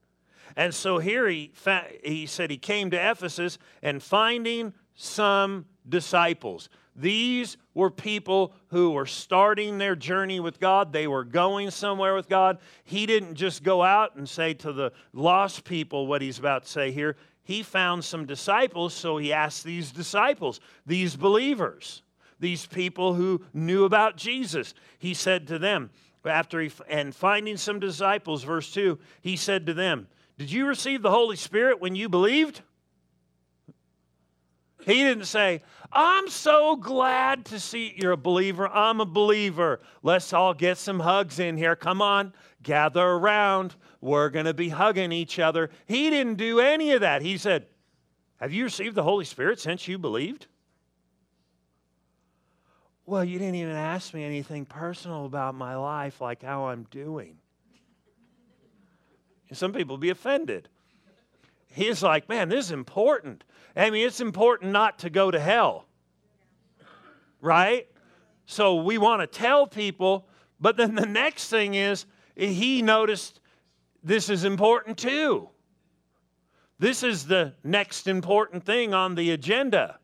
And 0.56 0.74
so 0.74 0.98
here 0.98 1.28
he, 1.28 1.52
fa- 1.54 1.88
he 2.02 2.26
said 2.26 2.50
he 2.50 2.58
came 2.58 2.90
to 2.90 3.10
Ephesus 3.10 3.58
and 3.82 4.02
finding 4.02 4.74
some 4.94 5.66
disciples. 5.88 6.68
These 6.94 7.56
were 7.74 7.90
people 7.90 8.54
who 8.68 8.90
were 8.90 9.06
starting 9.06 9.78
their 9.78 9.96
journey 9.96 10.40
with 10.40 10.60
God. 10.60 10.92
They 10.92 11.06
were 11.06 11.24
going 11.24 11.70
somewhere 11.70 12.14
with 12.14 12.28
God. 12.28 12.58
He 12.84 13.06
didn't 13.06 13.34
just 13.34 13.62
go 13.62 13.82
out 13.82 14.16
and 14.16 14.28
say 14.28 14.54
to 14.54 14.72
the 14.72 14.92
lost 15.12 15.64
people 15.64 16.06
what 16.06 16.20
he's 16.20 16.38
about 16.38 16.64
to 16.64 16.68
say 16.68 16.90
here. 16.90 17.16
He 17.44 17.62
found 17.62 18.04
some 18.04 18.26
disciples, 18.26 18.94
so 18.94 19.16
he 19.16 19.32
asked 19.32 19.64
these 19.64 19.90
disciples, 19.90 20.60
these 20.86 21.16
believers, 21.16 22.02
these 22.38 22.66
people 22.66 23.14
who 23.14 23.42
knew 23.52 23.84
about 23.84 24.16
Jesus. 24.16 24.74
He 24.98 25.14
said 25.14 25.46
to 25.48 25.58
them, 25.58 25.90
after 26.24 26.60
he, 26.60 26.70
and 26.88 27.14
finding 27.14 27.56
some 27.56 27.80
disciples, 27.80 28.44
verse 28.44 28.72
2, 28.72 28.98
he 29.22 29.36
said 29.36 29.66
to 29.66 29.74
them, 29.74 30.06
did 30.38 30.50
you 30.50 30.66
receive 30.66 31.02
the 31.02 31.10
Holy 31.10 31.36
Spirit 31.36 31.80
when 31.80 31.94
you 31.94 32.08
believed? 32.08 32.62
He 34.84 34.94
didn't 34.94 35.26
say, 35.26 35.62
I'm 35.92 36.28
so 36.28 36.76
glad 36.76 37.44
to 37.46 37.60
see 37.60 37.94
you're 37.96 38.12
a 38.12 38.16
believer. 38.16 38.68
I'm 38.68 39.00
a 39.00 39.06
believer. 39.06 39.80
Let's 40.02 40.32
all 40.32 40.54
get 40.54 40.78
some 40.78 41.00
hugs 41.00 41.38
in 41.38 41.56
here. 41.56 41.76
Come 41.76 42.00
on, 42.00 42.32
gather 42.62 43.02
around. 43.02 43.76
We're 44.00 44.30
going 44.30 44.46
to 44.46 44.54
be 44.54 44.70
hugging 44.70 45.12
each 45.12 45.38
other. 45.38 45.70
He 45.86 46.10
didn't 46.10 46.36
do 46.36 46.60
any 46.60 46.92
of 46.92 47.02
that. 47.02 47.22
He 47.22 47.36
said, 47.38 47.66
Have 48.36 48.52
you 48.52 48.64
received 48.64 48.94
the 48.94 49.02
Holy 49.02 49.24
Spirit 49.24 49.60
since 49.60 49.86
you 49.86 49.98
believed? 49.98 50.46
Well, 53.04 53.24
you 53.24 53.38
didn't 53.38 53.56
even 53.56 53.76
ask 53.76 54.14
me 54.14 54.24
anything 54.24 54.64
personal 54.64 55.26
about 55.26 55.54
my 55.54 55.76
life, 55.76 56.20
like 56.20 56.42
how 56.42 56.66
I'm 56.66 56.84
doing. 56.90 57.36
And 59.48 59.58
some 59.58 59.72
people 59.72 59.98
be 59.98 60.10
offended. 60.10 60.68
He's 61.66 62.02
like, 62.02 62.28
man, 62.28 62.48
this 62.48 62.66
is 62.66 62.70
important. 62.70 63.44
I 63.76 63.90
mean, 63.90 64.06
it's 64.06 64.20
important 64.20 64.72
not 64.72 64.98
to 65.00 65.10
go 65.10 65.30
to 65.30 65.40
hell, 65.40 65.86
right? 67.40 67.88
So 68.46 68.76
we 68.76 68.98
want 68.98 69.20
to 69.22 69.26
tell 69.26 69.66
people, 69.66 70.26
but 70.60 70.76
then 70.76 70.94
the 70.94 71.06
next 71.06 71.48
thing 71.48 71.74
is 71.74 72.04
he 72.36 72.82
noticed 72.82 73.40
this 74.02 74.28
is 74.28 74.44
important 74.44 74.98
too. 74.98 75.48
This 76.78 77.02
is 77.02 77.26
the 77.26 77.54
next 77.62 78.08
important 78.08 78.64
thing 78.64 78.92
on 78.92 79.14
the 79.14 79.30
agenda. 79.30 79.98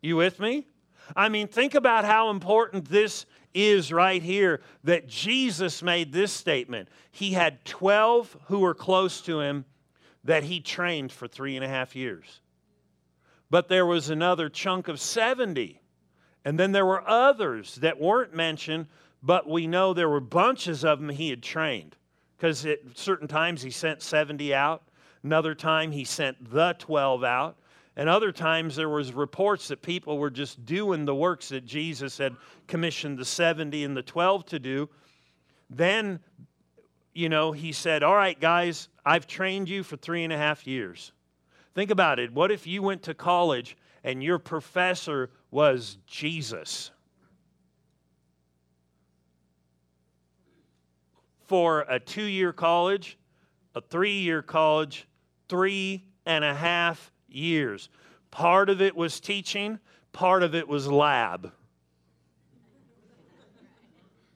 You 0.00 0.16
with 0.16 0.38
me? 0.38 0.68
I 1.16 1.28
mean, 1.28 1.48
think 1.48 1.74
about 1.74 2.04
how 2.04 2.30
important 2.30 2.88
this 2.88 3.26
is 3.54 3.92
right 3.92 4.22
here 4.22 4.60
that 4.84 5.08
Jesus 5.08 5.82
made 5.82 6.12
this 6.12 6.32
statement. 6.32 6.88
He 7.10 7.32
had 7.32 7.64
12 7.64 8.36
who 8.46 8.60
were 8.60 8.74
close 8.74 9.20
to 9.22 9.40
him 9.40 9.64
that 10.28 10.44
he 10.44 10.60
trained 10.60 11.10
for 11.10 11.26
three 11.26 11.56
and 11.56 11.64
a 11.64 11.68
half 11.68 11.96
years. 11.96 12.40
But 13.48 13.68
there 13.68 13.86
was 13.86 14.10
another 14.10 14.50
chunk 14.50 14.88
of 14.88 15.00
70. 15.00 15.80
And 16.44 16.58
then 16.58 16.72
there 16.72 16.84
were 16.84 17.02
others 17.08 17.76
that 17.76 17.98
weren't 17.98 18.34
mentioned, 18.34 18.88
but 19.22 19.48
we 19.48 19.66
know 19.66 19.94
there 19.94 20.10
were 20.10 20.20
bunches 20.20 20.84
of 20.84 21.00
them 21.00 21.08
he 21.08 21.30
had 21.30 21.42
trained. 21.42 21.96
Because 22.36 22.66
at 22.66 22.80
certain 22.92 23.26
times 23.26 23.62
he 23.62 23.70
sent 23.70 24.02
70 24.02 24.54
out, 24.54 24.82
another 25.22 25.54
time 25.54 25.92
he 25.92 26.04
sent 26.04 26.52
the 26.52 26.76
12 26.78 27.24
out. 27.24 27.56
And 27.96 28.06
other 28.06 28.30
times 28.30 28.76
there 28.76 28.90
was 28.90 29.14
reports 29.14 29.68
that 29.68 29.80
people 29.80 30.18
were 30.18 30.28
just 30.28 30.62
doing 30.66 31.06
the 31.06 31.14
works 31.14 31.48
that 31.48 31.64
Jesus 31.64 32.18
had 32.18 32.36
commissioned 32.66 33.16
the 33.16 33.24
70 33.24 33.82
and 33.82 33.96
the 33.96 34.02
12 34.02 34.44
to 34.44 34.58
do. 34.58 34.90
Then, 35.70 36.20
you 37.14 37.30
know, 37.30 37.50
he 37.50 37.72
said, 37.72 38.02
All 38.02 38.14
right, 38.14 38.38
guys, 38.38 38.90
I've 39.08 39.26
trained 39.26 39.70
you 39.70 39.82
for 39.84 39.96
three 39.96 40.22
and 40.22 40.34
a 40.34 40.36
half 40.36 40.66
years. 40.66 41.12
Think 41.74 41.90
about 41.90 42.18
it. 42.18 42.30
What 42.30 42.50
if 42.50 42.66
you 42.66 42.82
went 42.82 43.04
to 43.04 43.14
college 43.14 43.74
and 44.04 44.22
your 44.22 44.38
professor 44.38 45.30
was 45.50 45.96
Jesus? 46.06 46.90
For 51.46 51.86
a 51.88 51.98
two 51.98 52.24
year 52.24 52.52
college, 52.52 53.16
a 53.74 53.80
three 53.80 54.18
year 54.18 54.42
college, 54.42 55.08
three 55.48 56.04
and 56.26 56.44
a 56.44 56.52
half 56.52 57.10
years. 57.30 57.88
Part 58.30 58.68
of 58.68 58.82
it 58.82 58.94
was 58.94 59.20
teaching, 59.20 59.78
part 60.12 60.42
of 60.42 60.54
it 60.54 60.68
was 60.68 60.86
lab. 60.86 61.50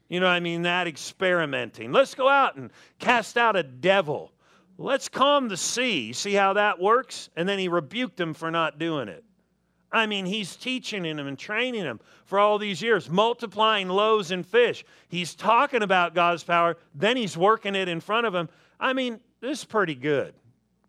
You 0.08 0.20
know 0.20 0.28
I 0.28 0.40
mean? 0.40 0.62
That 0.62 0.86
experimenting. 0.86 1.92
Let's 1.92 2.14
go 2.14 2.26
out 2.26 2.56
and 2.56 2.70
cast 2.98 3.36
out 3.36 3.54
a 3.54 3.62
devil. 3.62 4.32
Let's 4.78 5.08
calm 5.08 5.48
the 5.48 5.56
sea. 5.56 6.12
See 6.12 6.32
how 6.32 6.54
that 6.54 6.80
works? 6.80 7.30
And 7.36 7.48
then 7.48 7.58
he 7.58 7.68
rebuked 7.68 8.16
them 8.16 8.34
for 8.34 8.50
not 8.50 8.78
doing 8.78 9.08
it. 9.08 9.24
I 9.92 10.06
mean, 10.06 10.24
he's 10.24 10.56
teaching 10.56 11.02
them 11.02 11.26
and 11.26 11.38
training 11.38 11.82
them 11.82 12.00
for 12.24 12.38
all 12.38 12.58
these 12.58 12.80
years, 12.80 13.10
multiplying 13.10 13.88
loaves 13.88 14.30
and 14.30 14.46
fish. 14.46 14.84
He's 15.08 15.34
talking 15.34 15.82
about 15.82 16.14
God's 16.14 16.42
power, 16.42 16.78
then 16.94 17.16
he's 17.16 17.36
working 17.36 17.74
it 17.74 17.88
in 17.88 18.00
front 18.00 18.26
of 18.26 18.32
them. 18.32 18.48
I 18.80 18.94
mean, 18.94 19.20
this 19.40 19.58
is 19.58 19.64
pretty 19.66 19.94
good. 19.94 20.34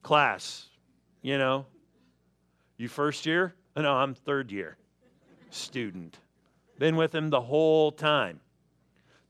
Class, 0.03 0.69
you 1.21 1.37
know. 1.37 1.65
You 2.77 2.87
first 2.87 3.25
year? 3.25 3.53
No, 3.75 3.93
I'm 3.93 4.13
third 4.13 4.51
year 4.51 4.77
student. 5.53 6.17
Been 6.79 6.95
with 6.95 7.13
him 7.13 7.29
the 7.29 7.41
whole 7.41 7.91
time. 7.91 8.39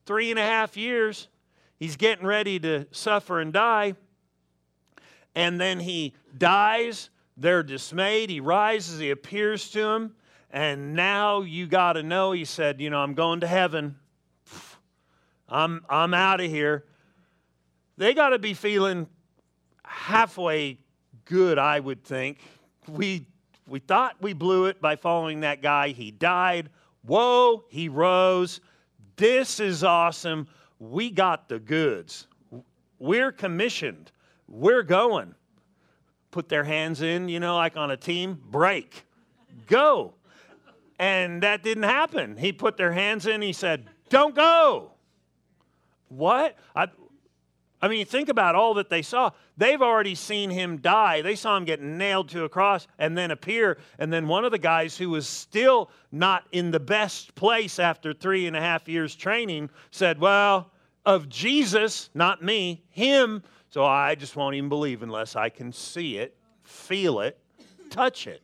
Three 0.06 0.32
and 0.32 0.40
a 0.40 0.44
half 0.44 0.78
years, 0.78 1.28
he's 1.78 1.96
getting 1.96 2.26
ready 2.26 2.60
to 2.60 2.88
suffer 2.92 3.40
and 3.40 3.54
die. 3.54 3.96
And 5.36 5.60
then 5.60 5.80
he 5.80 6.14
dies. 6.38 7.10
They're 7.38 7.64
dismayed. 7.64 8.30
He 8.30 8.40
rises, 8.40 9.00
he 9.00 9.12
appears 9.12 9.70
to 9.72 9.88
him. 9.88 10.16
And 10.52 10.94
now 10.94 11.42
you 11.42 11.66
got 11.66 11.94
to 11.94 12.04
know, 12.04 12.32
he 12.32 12.46
said, 12.46 12.80
You 12.80 12.90
know, 12.90 13.00
I'm 13.00 13.16
going 13.16 13.40
to 13.40 13.48
heaven. 13.48 13.96
I'm, 15.50 15.84
I'm 15.90 16.14
out 16.14 16.42
of 16.42 16.50
here. 16.50 16.86
They 17.98 18.14
got 18.14 18.30
to 18.30 18.40
be 18.40 18.54
feeling 18.54 19.08
halfway 19.84 20.80
good, 21.26 21.58
I 21.58 21.80
would 21.80 22.04
think. 22.04 22.40
We 22.88 23.28
we 23.68 23.80
thought 23.80 24.18
we 24.22 24.34
blew 24.34 24.66
it 24.66 24.82
by 24.82 24.96
following 24.96 25.42
that 25.42 25.62
guy. 25.62 25.90
He 25.90 26.12
died. 26.12 26.70
Whoa, 27.04 27.64
he 27.70 27.88
rose. 27.88 28.60
This 29.16 29.60
is 29.60 29.84
awesome. 29.84 30.48
We 30.80 31.10
got 31.10 31.48
the 31.48 31.60
goods. 31.60 32.28
We're 33.00 33.32
commissioned. 33.32 34.12
We're 34.48 34.84
going. 34.84 35.36
Put 36.32 36.50
their 36.50 36.64
hands 36.64 37.02
in, 37.02 37.30
you 37.30 37.40
know, 37.40 37.56
like 37.56 37.78
on 37.78 37.92
a 37.92 37.98
team, 37.98 38.42
break, 38.50 39.06
go. 39.68 40.14
And 40.98 41.44
that 41.44 41.64
didn't 41.64 41.84
happen. 41.84 42.38
He 42.38 42.52
put 42.52 42.78
their 42.78 42.92
hands 42.92 43.28
in, 43.28 43.42
he 43.42 43.54
said, 43.54 43.88
Don't 44.10 44.34
go. 44.34 44.92
What? 46.10 46.58
I, 46.76 46.88
I 47.84 47.90
mean, 47.90 48.06
think 48.06 48.30
about 48.30 48.56
all 48.56 48.76
that 48.76 48.90
they 48.90 49.02
saw. 49.02 49.32
They've 49.58 49.82
already 49.82 50.16
seen 50.16 50.50
him 50.50 50.78
die. 50.78 51.22
They 51.22 51.36
saw 51.36 51.58
him 51.58 51.66
get 51.66 51.82
nailed 51.82 52.30
to 52.30 52.46
a 52.46 52.50
cross 52.50 52.88
and 52.98 53.18
then 53.18 53.30
appear. 53.30 53.78
And 54.00 54.12
then 54.12 54.28
one 54.28 54.46
of 54.46 54.52
the 54.52 54.58
guys 54.58 54.98
who 54.98 55.10
was 55.10 55.28
still 55.28 55.92
not 56.10 56.46
in 56.54 56.72
the 56.72 56.80
best 56.80 57.36
place 57.36 57.80
after 57.80 58.14
three 58.14 58.48
and 58.48 58.56
a 58.56 58.62
half 58.62 58.88
years 58.88 59.16
training 59.16 59.70
said, 59.92 60.18
Well, 60.18 60.72
of 61.06 61.28
Jesus, 61.28 62.10
not 62.14 62.42
me, 62.42 62.84
him. 62.90 63.44
So 63.74 63.84
I 63.84 64.14
just 64.14 64.36
won't 64.36 64.54
even 64.54 64.70
believe 64.70 65.02
unless 65.02 65.36
I 65.36 65.50
can 65.50 65.74
see 65.74 66.18
it, 66.18 66.38
feel 66.62 67.22
it, 67.22 67.40
touch 67.90 68.28
it. 68.28 68.44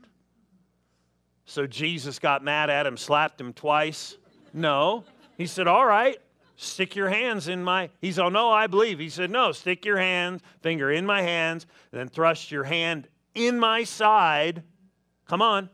So 1.45 1.67
Jesus 1.67 2.17
got 2.17 2.43
mad 2.43 2.71
at 2.71 2.87
him, 2.87 2.97
slapped 2.97 3.39
him 3.39 3.53
twice. 3.53 4.17
No. 4.55 5.03
He 5.37 5.45
said, 5.45 5.67
All 5.67 5.85
right, 5.85 6.17
stick 6.55 6.95
your 6.95 7.09
hands 7.09 7.47
in 7.47 7.63
my 7.63 7.91
he 8.01 8.11
said 8.11 8.25
oh 8.25 8.27
no 8.27 8.51
i 8.51 8.67
believe 8.67 8.99
he 8.99 9.07
said 9.07 9.31
no 9.31 9.53
stick 9.53 9.85
your 9.85 9.97
hand 9.97 10.41
finger 10.59 10.91
in 10.91 11.05
my 11.05 11.21
hands 11.21 11.65
then 11.91 12.09
thrust 12.09 12.51
your 12.51 12.65
hand 12.65 13.07
in 13.33 13.57
my 13.57 13.81
side 13.85 14.61
come 15.25 15.41
on 15.41 15.69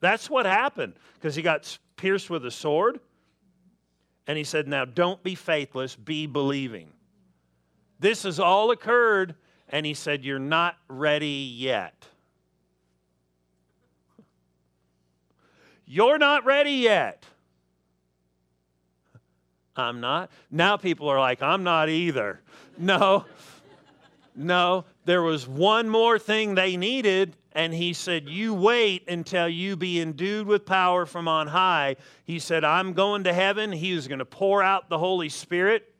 that's 0.00 0.30
what 0.30 0.46
happened 0.46 0.94
because 1.16 1.34
he 1.34 1.42
got 1.42 1.78
pierced 1.96 2.30
with 2.30 2.46
a 2.46 2.50
sword 2.50 2.98
and 4.26 4.38
he 4.38 4.44
said 4.44 4.66
now 4.66 4.86
don't 4.86 5.22
be 5.22 5.34
faithless 5.34 5.94
be 5.94 6.26
believing 6.26 6.88
this 8.00 8.24
has 8.24 8.40
all 8.40 8.70
occurred 8.70 9.34
and 9.68 9.86
he 9.86 9.94
said 9.94 10.24
you're 10.24 10.38
not 10.38 10.76
ready 10.88 11.54
yet 11.56 12.06
you're 15.86 16.18
not 16.18 16.44
ready 16.44 16.72
yet 16.72 17.24
I'm 19.76 20.00
not. 20.00 20.30
Now 20.50 20.76
people 20.76 21.08
are 21.08 21.18
like, 21.18 21.42
I'm 21.42 21.62
not 21.62 21.88
either. 21.88 22.40
No, 22.78 23.24
no. 24.34 24.84
There 25.04 25.22
was 25.22 25.48
one 25.48 25.88
more 25.88 26.18
thing 26.18 26.54
they 26.54 26.76
needed, 26.76 27.36
and 27.52 27.72
he 27.72 27.92
said, 27.92 28.28
You 28.28 28.54
wait 28.54 29.08
until 29.08 29.48
you 29.48 29.76
be 29.76 30.00
endued 30.00 30.46
with 30.46 30.66
power 30.66 31.06
from 31.06 31.28
on 31.28 31.46
high. 31.48 31.96
He 32.24 32.38
said, 32.38 32.64
I'm 32.64 32.92
going 32.92 33.24
to 33.24 33.32
heaven. 33.32 33.72
He 33.72 33.94
was 33.94 34.08
going 34.08 34.18
to 34.18 34.24
pour 34.24 34.62
out 34.62 34.88
the 34.88 34.98
Holy 34.98 35.28
Spirit. 35.28 35.94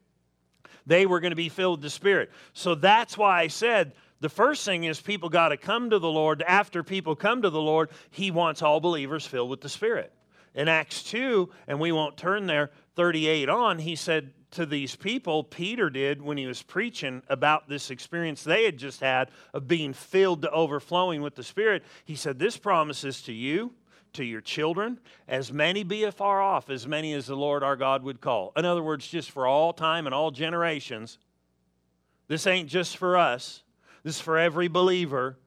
They 0.86 1.06
were 1.06 1.20
going 1.20 1.32
to 1.32 1.36
be 1.36 1.48
filled 1.48 1.78
with 1.78 1.82
the 1.84 1.90
Spirit. 1.90 2.30
So 2.52 2.74
that's 2.74 3.16
why 3.16 3.40
I 3.40 3.48
said, 3.48 3.92
the 4.20 4.28
first 4.28 4.64
thing 4.64 4.84
is 4.84 5.00
people 5.00 5.28
got 5.28 5.48
to 5.48 5.56
come 5.56 5.90
to 5.90 5.98
the 5.98 6.10
Lord. 6.10 6.42
After 6.42 6.82
people 6.82 7.16
come 7.16 7.42
to 7.42 7.50
the 7.50 7.60
Lord, 7.60 7.90
He 8.10 8.30
wants 8.30 8.62
all 8.62 8.80
believers 8.80 9.26
filled 9.26 9.50
with 9.50 9.60
the 9.60 9.68
Spirit. 9.68 10.12
In 10.54 10.68
Acts 10.68 11.02
2, 11.04 11.48
and 11.68 11.78
we 11.78 11.92
won't 11.92 12.16
turn 12.16 12.46
there, 12.46 12.70
38 12.96 13.48
on, 13.48 13.78
he 13.78 13.94
said 13.94 14.32
to 14.50 14.66
these 14.66 14.96
people, 14.96 15.44
Peter 15.44 15.88
did 15.90 16.20
when 16.20 16.36
he 16.36 16.46
was 16.46 16.62
preaching 16.62 17.22
about 17.28 17.68
this 17.68 17.90
experience 17.90 18.42
they 18.42 18.64
had 18.64 18.76
just 18.76 19.00
had 19.00 19.30
of 19.54 19.68
being 19.68 19.92
filled 19.92 20.42
to 20.42 20.50
overflowing 20.50 21.22
with 21.22 21.36
the 21.36 21.42
Spirit. 21.42 21.84
He 22.04 22.16
said, 22.16 22.38
This 22.38 22.56
promises 22.56 23.22
to 23.22 23.32
you, 23.32 23.72
to 24.14 24.24
your 24.24 24.40
children, 24.40 24.98
as 25.28 25.52
many 25.52 25.82
be 25.84 26.04
afar 26.04 26.40
off, 26.40 26.70
as 26.70 26.86
many 26.86 27.12
as 27.14 27.26
the 27.26 27.36
Lord 27.36 27.62
our 27.62 27.76
God 27.76 28.02
would 28.02 28.20
call. 28.20 28.52
In 28.56 28.64
other 28.64 28.82
words, 28.82 29.06
just 29.06 29.30
for 29.30 29.46
all 29.46 29.72
time 29.72 30.06
and 30.06 30.14
all 30.14 30.30
generations. 30.30 31.18
This 32.28 32.46
ain't 32.46 32.68
just 32.68 32.96
for 32.96 33.16
us, 33.16 33.62
this 34.02 34.16
is 34.16 34.20
for 34.20 34.38
every 34.38 34.68
believer. 34.68 35.38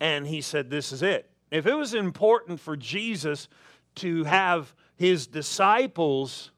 and 0.00 0.26
he 0.26 0.40
said, 0.40 0.70
This 0.70 0.92
is 0.92 1.02
it. 1.02 1.30
If 1.50 1.66
it 1.66 1.74
was 1.74 1.94
important 1.94 2.60
for 2.60 2.76
Jesus 2.76 3.48
to 3.96 4.24
have 4.24 4.74
his 4.96 5.26
disciples, 5.26 6.50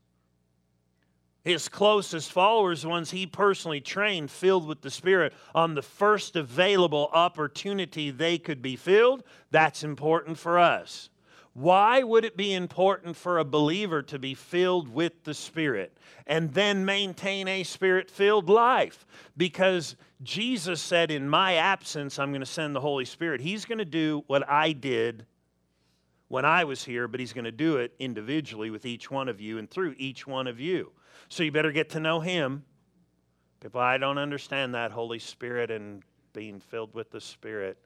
his 1.45 1.69
closest 1.69 2.31
followers, 2.31 2.87
ones 2.87 3.11
he 3.11 3.27
personally 3.27 3.81
trained, 3.81 4.31
filled 4.31 4.67
with 4.67 4.83
the 4.83 4.91
Spirit 4.91 5.33
on 5.55 5.75
the 5.75 5.83
first 5.83 6.37
available 6.37 7.11
opportunity 7.13 8.11
they 8.11 8.39
could 8.39 8.63
be 8.63 8.77
filled, 8.77 9.25
that's 9.51 9.83
important 9.83 10.39
for 10.39 10.59
us. 10.59 11.11
Why 11.55 12.03
would 12.03 12.25
it 12.25 12.37
be 12.37 12.55
important 12.55 13.15
for 13.15 13.39
a 13.39 13.45
believer 13.45 14.03
to 14.05 14.19
be 14.19 14.35
filled 14.35 14.89
with 14.89 15.25
the 15.25 15.35
Spirit 15.35 15.99
and 16.27 16.55
then 16.55 16.85
maintain 16.87 17.47
a 17.47 17.63
spirit 17.63 18.11
filled 18.11 18.49
life? 18.49 19.07
Because 19.37 19.97
Jesus 20.23 20.81
said, 20.81 21.11
In 21.11 21.29
my 21.29 21.55
absence, 21.57 22.19
I'm 22.19 22.31
going 22.31 22.41
to 22.41 22.47
send 22.47 22.75
the 22.75 22.81
Holy 22.81 23.05
Spirit. 23.05 23.43
He's 23.43 23.67
going 23.67 23.79
to 23.79 23.85
do 23.85 24.25
what 24.29 24.49
I 24.49 24.73
did 24.73 25.27
when 26.29 26.47
I 26.47 26.65
was 26.65 26.83
here, 26.83 27.07
but 27.07 27.21
He's 27.21 27.35
going 27.35 27.45
to 27.45 27.53
do 27.53 27.77
it 27.77 27.93
individually 27.99 28.71
with 28.71 28.87
each 28.87 29.11
one 29.11 29.29
of 29.29 29.39
you 29.39 29.59
and 29.59 29.71
through 29.71 29.95
each 29.99 30.27
one 30.27 30.47
of 30.47 30.59
you. 30.59 30.93
So 31.29 31.43
you 31.43 31.53
better 31.53 31.73
get 31.73 31.91
to 31.91 32.01
know 32.01 32.21
Him. 32.21 32.65
If 33.63 33.77
I 33.77 33.99
don't 33.99 34.19
understand 34.19 34.75
that 34.75 34.91
Holy 34.91 35.19
Spirit 35.19 35.71
and 35.71 36.03
being 36.33 36.61
filled 36.61 36.95
with 36.95 37.11
the 37.11 37.21
Spirit, 37.21 37.77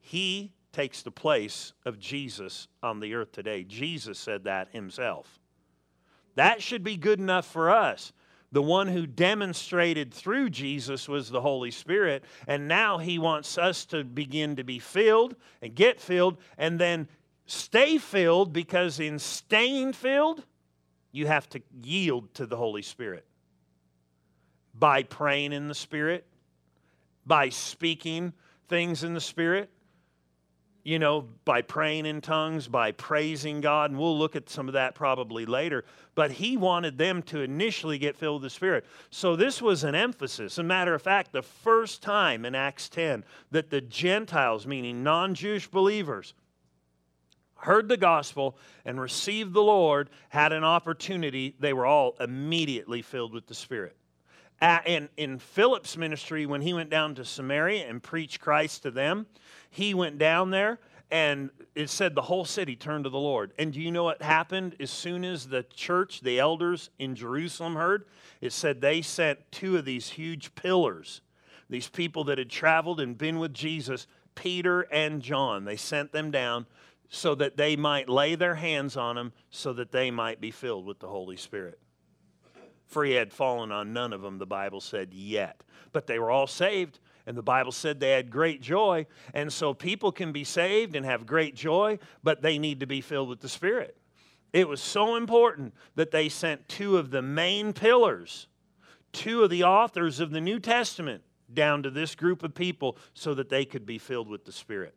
He 0.00 0.54
takes 0.72 1.02
the 1.02 1.10
place 1.10 1.72
of 1.84 1.98
Jesus 1.98 2.68
on 2.82 3.00
the 3.00 3.14
earth 3.14 3.32
today. 3.32 3.64
Jesus 3.64 4.18
said 4.18 4.44
that 4.44 4.68
himself. 4.72 5.40
That 6.34 6.62
should 6.62 6.84
be 6.84 6.96
good 6.96 7.18
enough 7.18 7.46
for 7.46 7.70
us. 7.70 8.12
The 8.50 8.62
one 8.62 8.88
who 8.88 9.06
demonstrated 9.06 10.14
through 10.14 10.50
Jesus 10.50 11.08
was 11.08 11.30
the 11.30 11.40
Holy 11.40 11.70
Spirit, 11.70 12.24
and 12.46 12.66
now 12.66 12.98
he 12.98 13.18
wants 13.18 13.58
us 13.58 13.84
to 13.86 14.04
begin 14.04 14.56
to 14.56 14.64
be 14.64 14.78
filled 14.78 15.36
and 15.60 15.74
get 15.74 16.00
filled 16.00 16.38
and 16.56 16.78
then 16.78 17.08
stay 17.46 17.98
filled 17.98 18.52
because 18.52 19.00
in 19.00 19.18
staying 19.18 19.92
filled, 19.92 20.44
you 21.12 21.26
have 21.26 21.48
to 21.50 21.62
yield 21.82 22.32
to 22.34 22.46
the 22.46 22.56
Holy 22.56 22.82
Spirit 22.82 23.26
by 24.74 25.02
praying 25.02 25.52
in 25.52 25.68
the 25.68 25.74
Spirit, 25.74 26.26
by 27.26 27.48
speaking 27.48 28.32
things 28.68 29.02
in 29.02 29.12
the 29.12 29.20
Spirit, 29.20 29.70
you 30.88 30.98
know, 30.98 31.26
by 31.44 31.60
praying 31.60 32.06
in 32.06 32.22
tongues, 32.22 32.66
by 32.66 32.92
praising 32.92 33.60
God, 33.60 33.90
and 33.90 34.00
we'll 34.00 34.18
look 34.18 34.34
at 34.34 34.48
some 34.48 34.68
of 34.68 34.72
that 34.72 34.94
probably 34.94 35.44
later. 35.44 35.84
But 36.14 36.32
he 36.32 36.56
wanted 36.56 36.96
them 36.96 37.20
to 37.24 37.42
initially 37.42 37.98
get 37.98 38.16
filled 38.16 38.40
with 38.40 38.50
the 38.50 38.54
Spirit. 38.56 38.86
So 39.10 39.36
this 39.36 39.60
was 39.60 39.84
an 39.84 39.94
emphasis. 39.94 40.54
As 40.54 40.58
a 40.58 40.62
matter 40.62 40.94
of 40.94 41.02
fact, 41.02 41.32
the 41.32 41.42
first 41.42 42.00
time 42.02 42.46
in 42.46 42.54
Acts 42.54 42.88
10 42.88 43.22
that 43.50 43.68
the 43.68 43.82
Gentiles, 43.82 44.66
meaning 44.66 45.02
non 45.02 45.34
Jewish 45.34 45.68
believers, 45.68 46.32
heard 47.56 47.90
the 47.90 47.98
gospel 47.98 48.56
and 48.86 48.98
received 48.98 49.52
the 49.52 49.60
Lord, 49.60 50.08
had 50.30 50.54
an 50.54 50.64
opportunity, 50.64 51.54
they 51.60 51.74
were 51.74 51.84
all 51.84 52.16
immediately 52.18 53.02
filled 53.02 53.34
with 53.34 53.46
the 53.46 53.54
Spirit. 53.54 53.94
In, 54.60 55.08
in 55.16 55.38
Philip's 55.38 55.96
ministry, 55.96 56.44
when 56.44 56.62
he 56.62 56.74
went 56.74 56.90
down 56.90 57.14
to 57.14 57.24
Samaria 57.24 57.88
and 57.88 58.02
preached 58.02 58.40
Christ 58.40 58.82
to 58.82 58.90
them, 58.90 59.26
he 59.70 59.94
went 59.94 60.18
down 60.18 60.50
there 60.50 60.80
and 61.10 61.50
it 61.74 61.88
said 61.88 62.14
the 62.14 62.22
whole 62.22 62.44
city 62.44 62.76
turned 62.76 63.04
to 63.04 63.10
the 63.10 63.18
Lord. 63.18 63.52
And 63.58 63.72
do 63.72 63.80
you 63.80 63.90
know 63.90 64.04
what 64.04 64.20
happened 64.20 64.76
as 64.78 64.90
soon 64.90 65.24
as 65.24 65.46
the 65.46 65.62
church, 65.62 66.20
the 66.20 66.38
elders 66.38 66.90
in 66.98 67.14
Jerusalem 67.14 67.76
heard? 67.76 68.04
It 68.40 68.52
said 68.52 68.80
they 68.80 69.00
sent 69.00 69.50
two 69.50 69.76
of 69.76 69.84
these 69.84 70.10
huge 70.10 70.54
pillars, 70.54 71.22
these 71.70 71.88
people 71.88 72.24
that 72.24 72.38
had 72.38 72.50
traveled 72.50 73.00
and 73.00 73.16
been 73.16 73.38
with 73.38 73.54
Jesus, 73.54 74.06
Peter 74.34 74.82
and 74.92 75.22
John. 75.22 75.64
They 75.64 75.76
sent 75.76 76.12
them 76.12 76.30
down 76.30 76.66
so 77.08 77.34
that 77.36 77.56
they 77.56 77.74
might 77.74 78.08
lay 78.08 78.34
their 78.34 78.56
hands 78.56 78.96
on 78.96 79.16
them 79.16 79.32
so 79.50 79.72
that 79.72 79.92
they 79.92 80.10
might 80.10 80.40
be 80.40 80.50
filled 80.50 80.84
with 80.84 80.98
the 80.98 81.08
Holy 81.08 81.36
Spirit. 81.36 81.78
For 82.88 83.04
he 83.04 83.12
had 83.12 83.32
fallen 83.32 83.70
on 83.70 83.92
none 83.92 84.12
of 84.12 84.22
them, 84.22 84.38
the 84.38 84.46
Bible 84.46 84.80
said, 84.80 85.14
yet. 85.14 85.62
But 85.92 86.06
they 86.06 86.18
were 86.18 86.30
all 86.30 86.46
saved 86.46 86.98
and 87.28 87.36
the 87.36 87.42
Bible 87.42 87.72
said 87.72 88.00
they 88.00 88.12
had 88.12 88.30
great 88.30 88.62
joy. 88.62 89.06
And 89.34 89.52
so 89.52 89.74
people 89.74 90.10
can 90.10 90.32
be 90.32 90.44
saved 90.44 90.96
and 90.96 91.04
have 91.04 91.26
great 91.26 91.54
joy, 91.54 91.98
but 92.22 92.40
they 92.40 92.56
need 92.58 92.80
to 92.80 92.86
be 92.86 93.02
filled 93.02 93.28
with 93.28 93.40
the 93.40 93.50
Spirit. 93.50 93.98
It 94.54 94.66
was 94.66 94.80
so 94.80 95.16
important 95.16 95.74
that 95.94 96.10
they 96.10 96.30
sent 96.30 96.66
two 96.68 96.96
of 96.96 97.10
the 97.10 97.20
main 97.20 97.74
pillars, 97.74 98.48
two 99.12 99.42
of 99.44 99.50
the 99.50 99.64
authors 99.64 100.20
of 100.20 100.30
the 100.30 100.40
New 100.40 100.58
Testament, 100.58 101.22
down 101.52 101.82
to 101.82 101.90
this 101.90 102.14
group 102.14 102.42
of 102.42 102.54
people 102.54 102.96
so 103.12 103.34
that 103.34 103.50
they 103.50 103.66
could 103.66 103.84
be 103.84 103.98
filled 103.98 104.30
with 104.30 104.46
the 104.46 104.52
Spirit. 104.52 104.94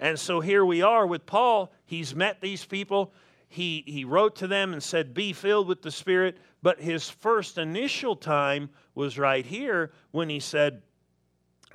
And 0.00 0.18
so 0.18 0.40
here 0.40 0.64
we 0.64 0.82
are 0.82 1.06
with 1.06 1.26
Paul. 1.26 1.70
He's 1.86 2.12
met 2.12 2.40
these 2.40 2.64
people. 2.64 3.12
He, 3.52 3.82
he 3.84 4.04
wrote 4.04 4.36
to 4.36 4.46
them 4.46 4.72
and 4.72 4.80
said, 4.80 5.12
Be 5.12 5.32
filled 5.32 5.66
with 5.66 5.82
the 5.82 5.90
Spirit. 5.90 6.38
But 6.62 6.80
his 6.80 7.10
first 7.10 7.58
initial 7.58 8.14
time 8.14 8.70
was 8.94 9.18
right 9.18 9.44
here 9.44 9.90
when 10.12 10.28
he 10.28 10.38
said 10.38 10.82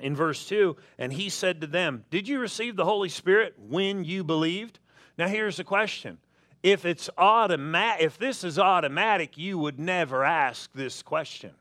in 0.00 0.16
verse 0.16 0.48
2 0.48 0.76
and 0.98 1.12
he 1.12 1.28
said 1.28 1.60
to 1.60 1.66
them, 1.66 2.04
Did 2.10 2.26
you 2.28 2.40
receive 2.40 2.76
the 2.76 2.84
Holy 2.86 3.10
Spirit 3.10 3.54
when 3.58 4.04
you 4.04 4.24
believed? 4.24 4.78
Now 5.18 5.28
here's 5.28 5.58
the 5.58 5.64
question. 5.64 6.16
If 6.62 6.86
it's 6.86 7.10
automatic, 7.18 8.06
if 8.06 8.16
this 8.16 8.42
is 8.42 8.58
automatic, 8.58 9.36
you 9.36 9.58
would 9.58 9.78
never 9.78 10.24
ask 10.24 10.72
this 10.72 11.02
question. 11.02 11.52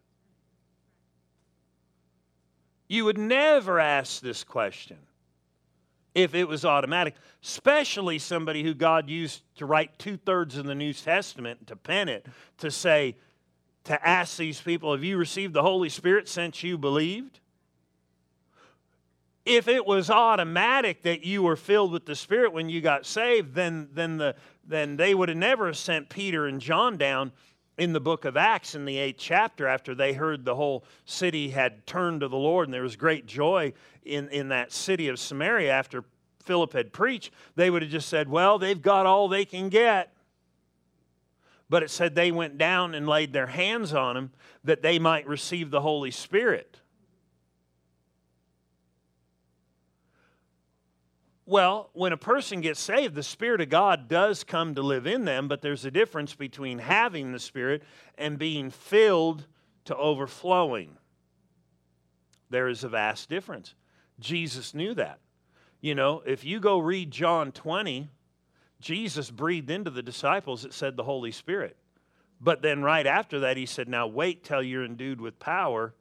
You 2.88 3.04
would 3.04 3.18
never 3.18 3.82
ask 3.82 4.22
this 4.22 4.46
question 4.46 4.98
if 6.16 6.34
it 6.34 6.48
was 6.48 6.64
automatic, 6.64 7.14
especially 7.44 8.18
somebody 8.18 8.64
who 8.64 8.74
God 8.74 9.10
used 9.10 9.44
to 9.58 9.66
write 9.66 10.00
two 10.00 10.16
thirds 10.16 10.58
of 10.58 10.66
the 10.66 10.74
New 10.74 10.94
Testament 10.94 11.68
to 11.68 11.76
pen 11.76 12.08
it, 12.08 12.26
to 12.60 12.72
say, 12.72 13.18
to 13.84 14.08
ask 14.08 14.38
these 14.38 14.60
people, 14.60 14.94
Have 14.94 15.04
you 15.04 15.18
received 15.18 15.54
the 15.54 15.62
Holy 15.62 15.90
Spirit 15.90 16.30
since 16.30 16.64
you 16.64 16.78
believed? 16.78 17.42
If 19.46 19.68
it 19.68 19.86
was 19.86 20.10
automatic 20.10 21.04
that 21.04 21.24
you 21.24 21.44
were 21.44 21.56
filled 21.56 21.92
with 21.92 22.06
the 22.06 22.16
Spirit 22.16 22.52
when 22.52 22.68
you 22.68 22.82
got 22.82 23.06
saved, 23.06 23.54
then, 23.54 23.90
then, 23.94 24.18
the, 24.18 24.36
then 24.66 24.96
they 24.96 25.14
would 25.14 25.30
have 25.30 25.38
never 25.38 25.72
sent 25.74 26.10
Peter 26.10 26.48
and 26.48 26.60
John 26.60 26.98
down 26.98 27.32
in 27.78 27.94
the 27.94 28.00
book 28.00 28.26
of 28.26 28.38
Acts 28.38 28.76
in 28.76 28.86
the 28.86 28.98
eighth 28.98 29.20
chapter 29.20 29.68
after 29.68 29.94
they 29.94 30.14
heard 30.14 30.46
the 30.46 30.56
whole 30.56 30.86
city 31.06 31.50
had 31.50 31.86
turned 31.86 32.22
to 32.22 32.28
the 32.28 32.38
Lord 32.38 32.68
and 32.68 32.74
there 32.74 32.82
was 32.82 32.96
great 32.96 33.26
joy 33.26 33.74
in, 34.04 34.30
in 34.30 34.50
that 34.50 34.72
city 34.72 35.08
of 35.08 35.20
Samaria 35.20 35.72
after 35.72 36.06
Philip 36.44 36.74
had 36.74 36.94
preached, 36.94 37.32
they 37.56 37.70
would 37.70 37.82
have 37.82 37.92
just 37.92 38.08
said, 38.08 38.30
Well, 38.30 38.60
they've 38.60 38.82
got 38.82 39.06
all 39.06 39.28
they 39.28 39.46
can 39.46 39.70
get. 39.70 40.14
But 41.70 41.82
it 41.82 41.90
said 41.90 42.14
they 42.14 42.32
went 42.32 42.58
down 42.58 42.94
and 42.94 43.08
laid 43.08 43.34
their 43.34 43.48
hands 43.48 43.94
on 43.94 44.16
him 44.16 44.32
that 44.64 44.84
they 44.84 45.00
might 45.00 45.28
receive 45.28 45.72
the 45.72 45.82
Holy 45.82 46.12
Spirit. 46.12 46.80
Well, 51.48 51.92
when 51.94 52.12
a 52.12 52.18
person 52.18 52.62
gets 52.62 52.80
saved, 52.80 53.14
the 53.14 53.22
Spirit 53.22 53.62
of 53.62 53.70
God 53.70 54.08
does 54.08 54.44
come 54.44 54.74
to 54.76 54.82
live 54.82 55.06
in 55.06 55.26
them, 55.26 55.48
but 55.48 55.62
there's 55.62 55.86
a 55.86 55.92
difference 55.92 56.34
between 56.34 56.80
having 56.80 57.32
the 57.32 57.40
Spirit 57.40 57.84
and 58.18 58.40
being 58.40 58.72
filled 58.72 59.46
to 59.86 59.96
overflowing. 59.96 60.98
There 62.50 62.68
is 62.68 62.84
a 62.84 62.90
vast 62.90 63.30
difference. 63.30 63.76
Jesus 64.20 64.74
knew 64.74 64.96
that. 64.96 65.20
You 65.82 65.94
know, 65.94 66.24
if 66.26 66.44
you 66.44 66.60
go 66.60 66.80
read 66.80 67.12
John 67.12 67.52
20, 67.52 68.10
Jesus 68.80 69.30
breathed 69.30 69.70
into 69.70 69.92
the 69.92 70.02
disciples, 70.02 70.66
it 70.66 70.74
said 70.74 70.96
the 70.96 71.04
Holy 71.04 71.32
Spirit. 71.32 71.78
But 72.42 72.64
then 72.64 72.82
right 72.82 73.06
after 73.06 73.40
that, 73.42 73.56
he 73.56 73.68
said, 73.68 73.88
Now 73.88 74.08
wait 74.08 74.44
till 74.44 74.64
you're 74.64 74.84
endued 74.86 75.22
with 75.22 75.40
power 75.40 75.94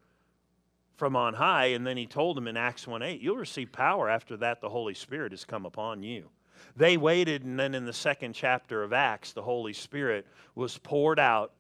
from 0.97 1.17
on 1.17 1.35
high. 1.35 1.67
And 1.67 1.87
then 1.87 1.97
he 1.97 2.07
told 2.07 2.37
them 2.37 2.49
in 2.49 2.57
Acts 2.57 2.87
1 2.87 3.03
8, 3.03 3.21
You'll 3.21 3.37
receive 3.37 3.73
power 3.73 4.09
after 4.09 4.37
that, 4.39 4.61
the 4.61 4.69
Holy 4.69 4.95
Spirit 4.95 5.33
has 5.33 5.45
come 5.45 5.67
upon 5.67 6.03
you. 6.03 6.31
They 6.77 6.97
waited, 6.97 7.45
and 7.45 7.59
then 7.59 7.75
in 7.75 7.85
the 7.85 7.93
second 7.93 8.35
chapter 8.35 8.83
of 8.83 8.93
Acts, 8.93 9.33
the 9.33 9.43
Holy 9.43 9.73
Spirit 9.73 10.27
was 10.55 10.79
poured 10.79 11.19
out, 11.19 11.53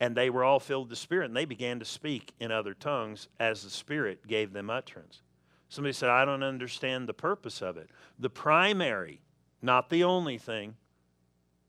and 0.00 0.16
they 0.16 0.30
were 0.30 0.44
all 0.44 0.60
filled 0.60 0.84
with 0.84 0.90
the 0.90 0.96
Spirit, 0.96 1.26
and 1.26 1.36
they 1.36 1.44
began 1.44 1.78
to 1.78 1.84
speak 1.84 2.32
in 2.40 2.50
other 2.50 2.74
tongues 2.74 3.28
as 3.38 3.62
the 3.62 3.70
Spirit 3.70 4.26
gave 4.26 4.52
them 4.52 4.70
utterance. 4.70 5.22
Somebody 5.68 5.92
said, 5.92 6.08
I 6.08 6.24
don't 6.24 6.42
understand 6.42 7.08
the 7.08 7.14
purpose 7.14 7.60
of 7.60 7.76
it. 7.76 7.90
The 8.18 8.30
primary, 8.30 9.20
not 9.60 9.90
the 9.90 10.04
only 10.04 10.38
thing, 10.38 10.76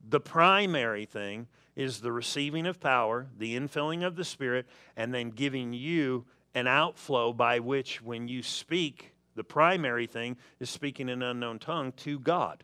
the 0.07 0.19
primary 0.19 1.05
thing 1.05 1.47
is 1.75 1.99
the 1.99 2.11
receiving 2.11 2.67
of 2.67 2.79
power, 2.79 3.27
the 3.37 3.57
infilling 3.59 4.05
of 4.05 4.15
the 4.15 4.23
Spirit, 4.23 4.67
and 4.95 5.13
then 5.13 5.31
giving 5.31 5.73
you 5.73 6.25
an 6.55 6.67
outflow 6.67 7.33
by 7.33 7.59
which, 7.59 8.01
when 8.01 8.27
you 8.27 8.41
speak, 8.41 9.13
the 9.35 9.43
primary 9.43 10.07
thing 10.07 10.37
is 10.59 10.69
speaking 10.69 11.09
in 11.09 11.21
an 11.21 11.29
unknown 11.29 11.59
tongue 11.59 11.91
to 11.97 12.17
God. 12.17 12.63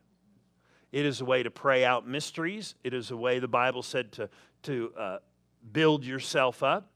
It 0.92 1.06
is 1.06 1.22
a 1.22 1.26
way 1.26 1.44
to 1.44 1.52
pray 1.52 1.86
out 1.86 2.08
mysteries. 2.08 2.76
It 2.84 2.94
is 2.94 3.12
a 3.12 3.18
way, 3.18 3.40
the 3.40 3.48
Bible 3.48 3.84
said, 3.84 4.12
to, 4.14 4.30
to 4.64 4.94
uh, 4.98 5.18
build 5.72 6.06
yourself 6.06 6.64
up. 6.64 6.90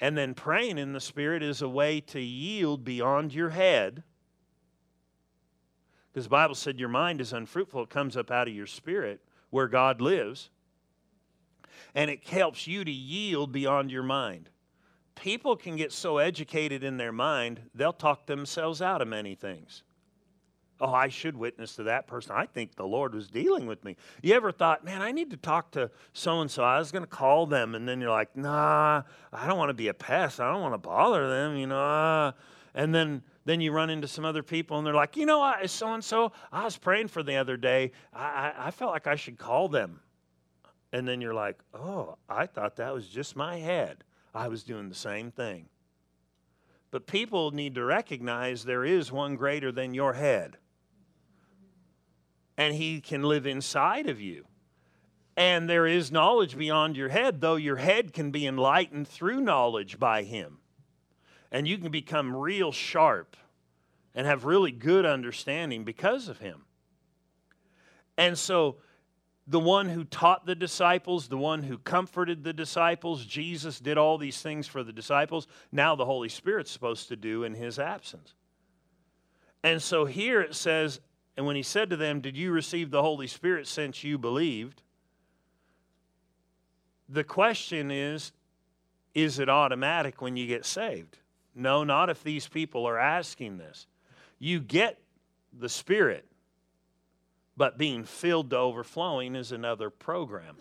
And 0.00 0.16
then 0.16 0.34
praying 0.34 0.78
in 0.78 0.92
the 0.92 1.00
Spirit 1.00 1.42
is 1.42 1.62
a 1.62 1.68
way 1.68 2.00
to 2.00 2.20
yield 2.20 2.84
beyond 2.84 3.34
your 3.34 3.50
head. 3.50 4.02
Because 6.12 6.24
the 6.24 6.30
Bible 6.30 6.54
said 6.54 6.78
your 6.78 6.88
mind 6.88 7.20
is 7.20 7.32
unfruitful, 7.32 7.84
it 7.84 7.90
comes 7.90 8.16
up 8.16 8.30
out 8.30 8.48
of 8.48 8.54
your 8.54 8.66
spirit 8.66 9.22
where 9.48 9.68
God 9.68 10.00
lives. 10.02 10.50
And 11.94 12.10
it 12.10 12.26
helps 12.26 12.66
you 12.66 12.84
to 12.84 12.90
yield 12.90 13.52
beyond 13.52 13.90
your 13.90 14.02
mind. 14.02 14.50
People 15.14 15.56
can 15.56 15.76
get 15.76 15.92
so 15.92 16.18
educated 16.18 16.82
in 16.82 16.96
their 16.96 17.12
mind, 17.12 17.60
they'll 17.74 17.92
talk 17.92 18.26
themselves 18.26 18.82
out 18.82 19.02
of 19.02 19.08
many 19.08 19.34
things. 19.34 19.82
Oh, 20.80 20.92
I 20.92 21.08
should 21.08 21.36
witness 21.36 21.76
to 21.76 21.84
that 21.84 22.08
person. 22.08 22.32
I 22.34 22.46
think 22.46 22.74
the 22.74 22.86
Lord 22.86 23.14
was 23.14 23.28
dealing 23.28 23.66
with 23.66 23.84
me. 23.84 23.96
You 24.20 24.34
ever 24.34 24.50
thought, 24.50 24.84
man, 24.84 25.00
I 25.00 25.12
need 25.12 25.30
to 25.30 25.36
talk 25.36 25.70
to 25.72 25.90
so 26.12 26.40
and 26.40 26.50
so. 26.50 26.64
I 26.64 26.78
was 26.78 26.90
going 26.90 27.04
to 27.04 27.10
call 27.10 27.46
them. 27.46 27.76
And 27.76 27.86
then 27.88 28.00
you're 28.00 28.10
like, 28.10 28.36
nah, 28.36 29.02
I 29.32 29.46
don't 29.46 29.58
want 29.58 29.68
to 29.68 29.74
be 29.74 29.88
a 29.88 29.94
pest. 29.94 30.40
I 30.40 30.50
don't 30.50 30.60
want 30.60 30.74
to 30.74 30.78
bother 30.78 31.28
them, 31.28 31.56
you 31.56 31.68
know. 31.68 31.78
Uh. 31.78 32.32
And 32.74 32.92
then 32.92 33.22
then 33.44 33.60
you 33.60 33.72
run 33.72 33.90
into 33.90 34.08
some 34.08 34.24
other 34.24 34.42
people 34.42 34.78
and 34.78 34.86
they're 34.86 34.94
like, 34.94 35.16
you 35.16 35.26
know 35.26 35.40
what, 35.40 35.68
so 35.68 35.92
and 35.94 36.04
so, 36.04 36.32
I 36.52 36.64
was 36.64 36.76
praying 36.76 37.08
for 37.08 37.22
the 37.22 37.36
other 37.36 37.56
day. 37.56 37.92
I, 38.12 38.24
I, 38.24 38.66
I 38.66 38.70
felt 38.70 38.92
like 38.92 39.06
I 39.06 39.16
should 39.16 39.38
call 39.38 39.68
them. 39.68 40.00
And 40.92 41.08
then 41.08 41.20
you're 41.20 41.34
like, 41.34 41.58
oh, 41.74 42.16
I 42.28 42.46
thought 42.46 42.76
that 42.76 42.92
was 42.92 43.08
just 43.08 43.34
my 43.34 43.58
head. 43.58 44.04
I 44.34 44.48
was 44.48 44.62
doing 44.62 44.88
the 44.88 44.94
same 44.94 45.30
thing. 45.30 45.68
But 46.90 47.06
people 47.06 47.50
need 47.50 47.74
to 47.76 47.84
recognize 47.84 48.64
there 48.64 48.84
is 48.84 49.10
one 49.10 49.36
greater 49.36 49.72
than 49.72 49.94
your 49.94 50.14
head. 50.14 50.58
And 52.56 52.74
he 52.74 53.00
can 53.00 53.22
live 53.22 53.46
inside 53.46 54.08
of 54.08 54.20
you. 54.20 54.46
And 55.36 55.68
there 55.68 55.86
is 55.86 56.12
knowledge 56.12 56.56
beyond 56.58 56.96
your 56.96 57.08
head, 57.08 57.40
though 57.40 57.56
your 57.56 57.76
head 57.76 58.12
can 58.12 58.30
be 58.30 58.46
enlightened 58.46 59.08
through 59.08 59.40
knowledge 59.40 59.98
by 59.98 60.22
him 60.22 60.58
and 61.52 61.68
you 61.68 61.76
can 61.78 61.90
become 61.90 62.34
real 62.34 62.72
sharp 62.72 63.36
and 64.14 64.26
have 64.26 64.46
really 64.46 64.72
good 64.72 65.04
understanding 65.04 65.84
because 65.84 66.28
of 66.28 66.38
him. 66.38 66.64
And 68.16 68.36
so, 68.36 68.78
the 69.46 69.60
one 69.60 69.88
who 69.88 70.04
taught 70.04 70.46
the 70.46 70.54
disciples, 70.54 71.28
the 71.28 71.36
one 71.36 71.64
who 71.64 71.78
comforted 71.78 72.44
the 72.44 72.52
disciples, 72.52 73.24
Jesus 73.24 73.80
did 73.80 73.98
all 73.98 74.16
these 74.16 74.40
things 74.40 74.66
for 74.66 74.84
the 74.84 74.92
disciples. 74.92 75.48
Now, 75.72 75.96
the 75.96 76.04
Holy 76.04 76.28
Spirit's 76.28 76.70
supposed 76.70 77.08
to 77.08 77.16
do 77.16 77.42
in 77.42 77.54
his 77.54 77.78
absence. 77.78 78.34
And 79.64 79.82
so, 79.82 80.04
here 80.04 80.40
it 80.40 80.54
says, 80.54 81.00
and 81.36 81.46
when 81.46 81.56
he 81.56 81.62
said 81.62 81.90
to 81.90 81.96
them, 81.96 82.20
Did 82.20 82.36
you 82.36 82.52
receive 82.52 82.90
the 82.90 83.02
Holy 83.02 83.26
Spirit 83.26 83.66
since 83.66 84.04
you 84.04 84.18
believed? 84.18 84.82
The 87.08 87.24
question 87.24 87.90
is, 87.90 88.32
is 89.14 89.38
it 89.38 89.48
automatic 89.48 90.22
when 90.22 90.36
you 90.36 90.46
get 90.46 90.64
saved? 90.64 91.18
No, 91.54 91.84
not 91.84 92.08
if 92.08 92.22
these 92.22 92.48
people 92.48 92.86
are 92.86 92.98
asking 92.98 93.58
this. 93.58 93.86
You 94.38 94.60
get 94.60 94.98
the 95.52 95.68
Spirit, 95.68 96.26
but 97.56 97.78
being 97.78 98.04
filled 98.04 98.50
to 98.50 98.56
overflowing 98.56 99.34
is 99.34 99.52
another 99.52 99.90
program. 99.90 100.56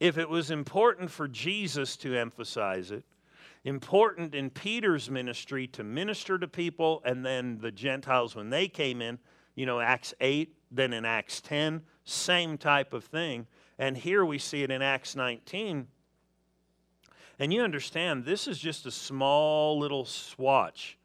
If 0.00 0.18
it 0.18 0.28
was 0.28 0.50
important 0.50 1.10
for 1.10 1.26
Jesus 1.26 1.96
to 1.98 2.16
emphasize 2.16 2.90
it, 2.90 3.04
important 3.64 4.34
in 4.34 4.50
Peter's 4.50 5.10
ministry 5.10 5.66
to 5.68 5.82
minister 5.82 6.38
to 6.38 6.46
people, 6.46 7.02
and 7.04 7.24
then 7.24 7.58
the 7.58 7.72
Gentiles 7.72 8.36
when 8.36 8.50
they 8.50 8.68
came 8.68 9.02
in, 9.02 9.18
you 9.56 9.66
know, 9.66 9.80
Acts 9.80 10.14
8, 10.20 10.54
then 10.70 10.92
in 10.92 11.04
Acts 11.04 11.40
10, 11.40 11.82
same 12.04 12.56
type 12.56 12.92
of 12.92 13.04
thing. 13.04 13.46
And 13.78 13.96
here 13.96 14.24
we 14.24 14.38
see 14.38 14.62
it 14.62 14.70
in 14.70 14.82
Acts 14.82 15.16
19 15.16 15.88
and 17.38 17.52
you 17.52 17.62
understand, 17.62 18.24
this 18.24 18.48
is 18.48 18.58
just 18.58 18.86
a 18.86 18.90
small 18.90 19.78
little 19.78 20.04
swatch 20.04 20.98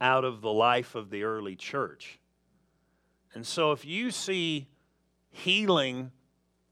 out 0.00 0.24
of 0.24 0.40
the 0.40 0.52
life 0.52 0.94
of 0.94 1.10
the 1.10 1.24
early 1.24 1.54
church. 1.54 2.18
And 3.38 3.46
so 3.46 3.70
if 3.70 3.84
you 3.84 4.10
see 4.10 4.66
healing 5.30 6.10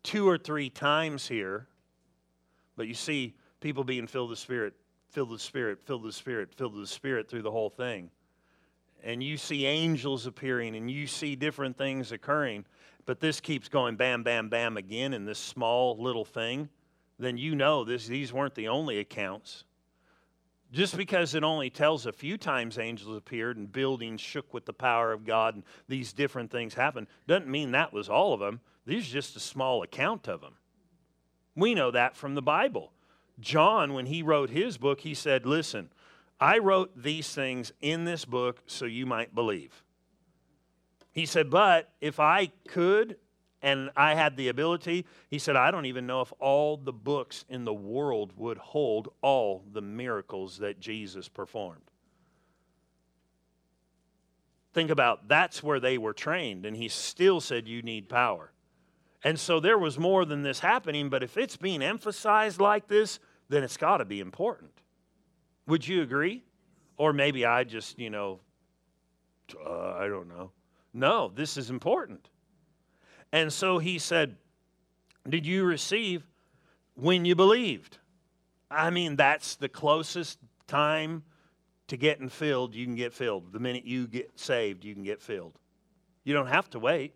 two 0.02 0.28
or 0.28 0.36
three 0.36 0.68
times 0.68 1.28
here, 1.28 1.68
but 2.76 2.88
you 2.88 2.94
see 2.94 3.36
people 3.60 3.84
being 3.84 4.08
filled 4.08 4.30
with 4.30 4.40
the 4.40 4.42
Spirit, 4.42 4.74
filled 5.08 5.30
with 5.30 5.38
the 5.38 5.44
Spirit, 5.44 5.78
filled 5.84 6.02
with 6.02 6.12
the 6.12 6.18
Spirit, 6.18 6.52
filled 6.52 6.72
with 6.72 6.82
the 6.82 6.92
Spirit 6.92 7.30
through 7.30 7.42
the 7.42 7.52
whole 7.52 7.70
thing, 7.70 8.10
and 9.04 9.22
you 9.22 9.36
see 9.36 9.64
angels 9.64 10.26
appearing 10.26 10.74
and 10.74 10.90
you 10.90 11.06
see 11.06 11.36
different 11.36 11.78
things 11.78 12.10
occurring, 12.10 12.64
but 13.04 13.20
this 13.20 13.38
keeps 13.38 13.68
going 13.68 13.94
bam, 13.94 14.24
bam, 14.24 14.48
bam 14.48 14.76
again 14.76 15.14
in 15.14 15.24
this 15.24 15.38
small 15.38 15.96
little 16.02 16.24
thing 16.24 16.68
then 17.16 17.38
you 17.38 17.54
know 17.54 17.84
this, 17.84 18.08
these 18.08 18.32
weren't 18.32 18.56
the 18.56 18.66
only 18.66 18.98
accounts. 18.98 19.65
Just 20.72 20.96
because 20.96 21.34
it 21.34 21.44
only 21.44 21.70
tells 21.70 22.06
a 22.06 22.12
few 22.12 22.36
times 22.36 22.78
angels 22.78 23.16
appeared 23.16 23.56
and 23.56 23.70
buildings 23.70 24.20
shook 24.20 24.52
with 24.52 24.66
the 24.66 24.72
power 24.72 25.12
of 25.12 25.24
God 25.24 25.54
and 25.54 25.64
these 25.88 26.12
different 26.12 26.50
things 26.50 26.74
happened, 26.74 27.06
doesn't 27.26 27.48
mean 27.48 27.70
that 27.70 27.92
was 27.92 28.08
all 28.08 28.32
of 28.32 28.40
them. 28.40 28.60
These 28.84 29.08
are 29.08 29.12
just 29.12 29.36
a 29.36 29.40
small 29.40 29.82
account 29.82 30.28
of 30.28 30.40
them. 30.40 30.54
We 31.54 31.74
know 31.74 31.90
that 31.90 32.16
from 32.16 32.34
the 32.34 32.42
Bible. 32.42 32.92
John, 33.38 33.94
when 33.94 34.06
he 34.06 34.22
wrote 34.22 34.50
his 34.50 34.76
book, 34.76 35.00
he 35.00 35.14
said, 35.14 35.46
Listen, 35.46 35.90
I 36.40 36.58
wrote 36.58 37.00
these 37.00 37.32
things 37.32 37.72
in 37.80 38.04
this 38.04 38.24
book 38.24 38.62
so 38.66 38.84
you 38.84 39.06
might 39.06 39.34
believe. 39.34 39.82
He 41.12 41.26
said, 41.26 41.48
But 41.48 41.90
if 42.00 42.20
I 42.20 42.52
could 42.68 43.16
and 43.66 43.90
I 43.96 44.14
had 44.14 44.36
the 44.36 44.46
ability. 44.46 45.06
He 45.28 45.40
said, 45.40 45.56
I 45.56 45.72
don't 45.72 45.86
even 45.86 46.06
know 46.06 46.20
if 46.20 46.32
all 46.38 46.76
the 46.76 46.92
books 46.92 47.44
in 47.48 47.64
the 47.64 47.74
world 47.74 48.32
would 48.36 48.58
hold 48.58 49.08
all 49.22 49.64
the 49.72 49.82
miracles 49.82 50.58
that 50.58 50.78
Jesus 50.78 51.28
performed. 51.28 51.90
Think 54.72 54.90
about 54.90 55.26
that's 55.26 55.64
where 55.64 55.80
they 55.80 55.98
were 55.98 56.12
trained, 56.12 56.64
and 56.64 56.76
he 56.76 56.86
still 56.86 57.40
said, 57.40 57.66
You 57.66 57.82
need 57.82 58.08
power. 58.08 58.52
And 59.24 59.36
so 59.36 59.58
there 59.58 59.78
was 59.78 59.98
more 59.98 60.24
than 60.24 60.42
this 60.42 60.60
happening, 60.60 61.08
but 61.08 61.24
if 61.24 61.36
it's 61.36 61.56
being 61.56 61.82
emphasized 61.82 62.60
like 62.60 62.86
this, 62.86 63.18
then 63.48 63.64
it's 63.64 63.76
got 63.76 63.96
to 63.96 64.04
be 64.04 64.20
important. 64.20 64.70
Would 65.66 65.88
you 65.88 66.02
agree? 66.02 66.44
Or 66.98 67.12
maybe 67.12 67.44
I 67.44 67.64
just, 67.64 67.98
you 67.98 68.10
know, 68.10 68.38
uh, 69.58 69.94
I 69.94 70.06
don't 70.06 70.28
know. 70.28 70.52
No, 70.94 71.32
this 71.34 71.56
is 71.56 71.68
important. 71.68 72.28
And 73.36 73.52
so 73.52 73.76
he 73.76 73.98
said, 73.98 74.34
Did 75.28 75.44
you 75.44 75.64
receive 75.64 76.26
when 76.94 77.26
you 77.26 77.34
believed? 77.34 77.98
I 78.70 78.88
mean, 78.88 79.16
that's 79.16 79.56
the 79.56 79.68
closest 79.68 80.38
time 80.66 81.22
to 81.88 81.98
getting 81.98 82.30
filled 82.30 82.74
you 82.74 82.86
can 82.86 82.94
get 82.94 83.12
filled. 83.12 83.52
The 83.52 83.60
minute 83.60 83.84
you 83.84 84.06
get 84.06 84.40
saved, 84.40 84.86
you 84.86 84.94
can 84.94 85.02
get 85.02 85.20
filled. 85.20 85.58
You 86.24 86.32
don't 86.32 86.46
have 86.46 86.70
to 86.70 86.78
wait. 86.78 87.14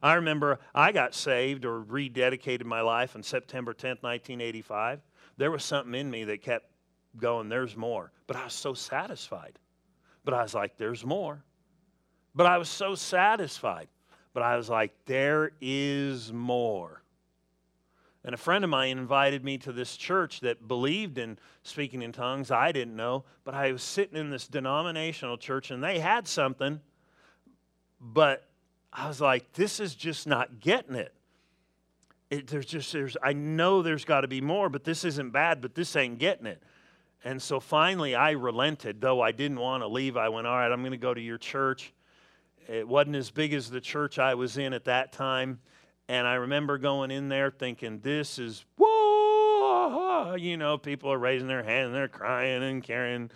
I 0.00 0.14
remember 0.14 0.60
I 0.72 0.92
got 0.92 1.16
saved 1.16 1.64
or 1.64 1.82
rededicated 1.82 2.64
my 2.64 2.80
life 2.80 3.16
on 3.16 3.24
September 3.24 3.74
10th, 3.74 4.04
1985. 4.04 5.00
There 5.36 5.50
was 5.50 5.64
something 5.64 5.96
in 5.96 6.08
me 6.08 6.22
that 6.26 6.42
kept 6.42 6.70
going, 7.16 7.48
there's 7.48 7.76
more. 7.76 8.12
But 8.28 8.36
I 8.36 8.44
was 8.44 8.52
so 8.52 8.72
satisfied. 8.72 9.58
But 10.24 10.32
I 10.32 10.42
was 10.42 10.54
like, 10.54 10.76
there's 10.76 11.04
more. 11.04 11.42
But 12.36 12.46
I 12.46 12.56
was 12.56 12.68
so 12.68 12.94
satisfied. 12.94 13.88
But 14.32 14.42
I 14.42 14.56
was 14.56 14.68
like, 14.68 14.92
there 15.06 15.52
is 15.60 16.32
more. 16.32 17.02
And 18.22 18.34
a 18.34 18.38
friend 18.38 18.64
of 18.64 18.70
mine 18.70 18.98
invited 18.98 19.44
me 19.44 19.56
to 19.58 19.72
this 19.72 19.96
church 19.96 20.40
that 20.40 20.68
believed 20.68 21.16
in 21.18 21.38
speaking 21.62 22.02
in 22.02 22.12
tongues. 22.12 22.50
I 22.50 22.70
didn't 22.70 22.94
know, 22.94 23.24
but 23.44 23.54
I 23.54 23.72
was 23.72 23.82
sitting 23.82 24.16
in 24.16 24.30
this 24.30 24.46
denominational 24.46 25.38
church 25.38 25.70
and 25.70 25.82
they 25.82 25.98
had 25.98 26.28
something, 26.28 26.80
but 28.00 28.46
I 28.92 29.08
was 29.08 29.20
like, 29.20 29.52
this 29.54 29.80
is 29.80 29.94
just 29.94 30.26
not 30.26 30.60
getting 30.60 30.96
it. 30.96 31.14
it 32.28 32.46
there's 32.46 32.66
just, 32.66 32.92
there's, 32.92 33.16
I 33.22 33.32
know 33.32 33.80
there's 33.80 34.04
got 34.04 34.20
to 34.20 34.28
be 34.28 34.42
more, 34.42 34.68
but 34.68 34.84
this 34.84 35.04
isn't 35.04 35.30
bad, 35.30 35.62
but 35.62 35.74
this 35.74 35.96
ain't 35.96 36.18
getting 36.18 36.46
it. 36.46 36.62
And 37.24 37.40
so 37.40 37.58
finally 37.58 38.14
I 38.14 38.32
relented, 38.32 39.00
though 39.00 39.22
I 39.22 39.32
didn't 39.32 39.60
want 39.60 39.82
to 39.82 39.88
leave. 39.88 40.18
I 40.18 40.28
went, 40.28 40.46
all 40.46 40.56
right, 40.56 40.70
I'm 40.70 40.82
going 40.82 40.92
to 40.92 40.98
go 40.98 41.14
to 41.14 41.20
your 41.20 41.38
church. 41.38 41.94
It 42.70 42.86
wasn't 42.86 43.16
as 43.16 43.32
big 43.32 43.52
as 43.52 43.68
the 43.68 43.80
church 43.80 44.20
I 44.20 44.34
was 44.34 44.56
in 44.56 44.72
at 44.72 44.84
that 44.84 45.10
time. 45.12 45.58
And 46.08 46.24
I 46.24 46.34
remember 46.34 46.78
going 46.78 47.10
in 47.10 47.28
there 47.28 47.50
thinking, 47.50 47.98
this 47.98 48.38
is, 48.38 48.64
whoa, 48.78 50.36
you 50.36 50.56
know, 50.56 50.78
people 50.78 51.12
are 51.12 51.18
raising 51.18 51.48
their 51.48 51.64
hand 51.64 51.86
and 51.86 51.94
they're 51.94 52.06
crying 52.06 52.62
and 52.62 52.80
carrying. 52.80 53.32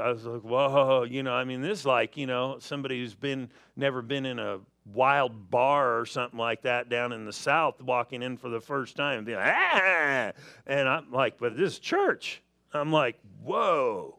I 0.00 0.10
was 0.10 0.24
like, 0.24 0.40
whoa, 0.40 1.02
you 1.02 1.22
know, 1.22 1.34
I 1.34 1.44
mean, 1.44 1.60
this 1.60 1.80
is 1.80 1.86
like, 1.86 2.16
you 2.16 2.26
know, 2.26 2.56
somebody 2.58 3.00
who's 3.00 3.14
been, 3.14 3.50
never 3.76 4.00
been 4.00 4.24
in 4.24 4.38
a 4.38 4.60
wild 4.86 5.50
bar 5.50 6.00
or 6.00 6.06
something 6.06 6.38
like 6.38 6.62
that 6.62 6.88
down 6.88 7.12
in 7.12 7.26
the 7.26 7.34
South 7.34 7.82
walking 7.82 8.22
in 8.22 8.38
for 8.38 8.48
the 8.48 8.60
first 8.62 8.96
time 8.96 9.18
and 9.18 9.26
being 9.26 9.38
like, 9.38 9.54
ah! 9.54 10.32
And 10.66 10.88
I'm 10.88 11.12
like, 11.12 11.36
but 11.38 11.54
this 11.54 11.78
church. 11.78 12.40
I'm 12.72 12.92
like, 12.92 13.18
whoa. 13.42 14.16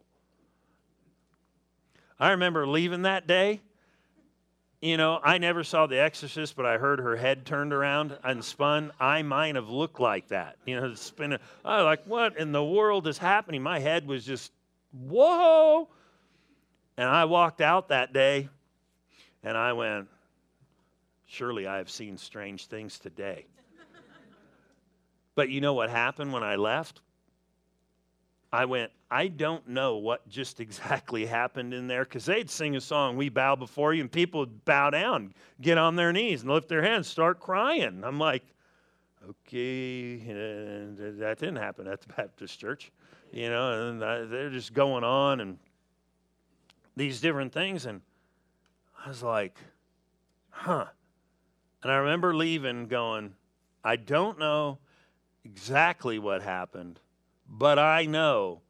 I 2.19 2.31
remember 2.31 2.67
leaving 2.67 3.03
that 3.03 3.25
day 3.25 3.61
you 4.81 4.97
know, 4.97 5.19
I 5.23 5.37
never 5.37 5.63
saw 5.63 5.85
The 5.85 5.99
Exorcist, 5.99 6.55
but 6.55 6.65
I 6.65 6.79
heard 6.79 6.99
her 6.99 7.15
head 7.15 7.45
turned 7.45 7.71
around 7.71 8.17
and 8.23 8.43
spun. 8.43 8.91
I 8.99 9.21
might 9.21 9.55
have 9.55 9.69
looked 9.69 9.99
like 9.99 10.29
that. 10.29 10.57
You 10.65 10.81
know, 10.81 10.93
spinning. 10.95 11.37
I 11.63 11.77
was 11.77 11.85
like, 11.85 12.05
what 12.05 12.37
in 12.37 12.51
the 12.51 12.63
world 12.63 13.07
is 13.07 13.19
happening? 13.19 13.61
My 13.61 13.77
head 13.77 14.07
was 14.07 14.25
just, 14.25 14.51
whoa. 14.91 15.87
And 16.97 17.07
I 17.07 17.25
walked 17.25 17.61
out 17.61 17.89
that 17.89 18.11
day 18.11 18.49
and 19.43 19.55
I 19.55 19.73
went, 19.73 20.07
surely 21.27 21.67
I 21.67 21.77
have 21.77 21.89
seen 21.89 22.17
strange 22.17 22.65
things 22.65 22.97
today. 22.97 23.45
but 25.35 25.49
you 25.49 25.61
know 25.61 25.73
what 25.73 25.91
happened 25.91 26.33
when 26.33 26.43
I 26.43 26.55
left? 26.55 27.01
I 28.51 28.65
went, 28.65 28.91
I 29.11 29.27
don't 29.27 29.67
know 29.67 29.97
what 29.97 30.27
just 30.27 30.59
exactly 30.61 31.25
happened 31.25 31.73
in 31.73 31.87
there 31.87 32.03
because 32.03 32.25
they'd 32.25 32.49
sing 32.49 32.75
a 32.75 32.81
song, 32.81 33.17
We 33.17 33.29
Bow 33.29 33.55
Before 33.55 33.93
You, 33.93 34.01
and 34.01 34.11
people 34.11 34.39
would 34.39 34.65
bow 34.65 34.89
down, 34.89 35.33
get 35.61 35.77
on 35.77 35.95
their 35.95 36.11
knees, 36.11 36.41
and 36.41 36.51
lift 36.51 36.69
their 36.69 36.81
hands, 36.81 37.07
start 37.07 37.39
crying. 37.39 38.03
I'm 38.03 38.19
like, 38.19 38.43
okay, 39.29 40.15
eh, 40.15 40.31
and 40.31 40.97
that 41.19 41.37
didn't 41.37 41.57
happen 41.57 41.87
at 41.87 42.01
the 42.01 42.13
Baptist 42.17 42.59
church, 42.59 42.91
you 43.31 43.49
know, 43.49 43.89
and 43.89 44.01
they're 44.01 44.49
just 44.49 44.73
going 44.73 45.03
on 45.03 45.41
and 45.41 45.57
these 46.95 47.21
different 47.21 47.53
things. 47.53 47.85
And 47.85 48.01
I 49.03 49.09
was 49.09 49.21
like, 49.21 49.57
huh. 50.49 50.85
And 51.83 51.91
I 51.91 51.95
remember 51.97 52.35
leaving 52.35 52.87
going, 52.87 53.33
I 53.83 53.95
don't 53.95 54.39
know 54.39 54.77
exactly 55.43 56.19
what 56.19 56.43
happened 56.43 56.99
but 57.51 57.77
I 57.77 58.05
know 58.05 58.61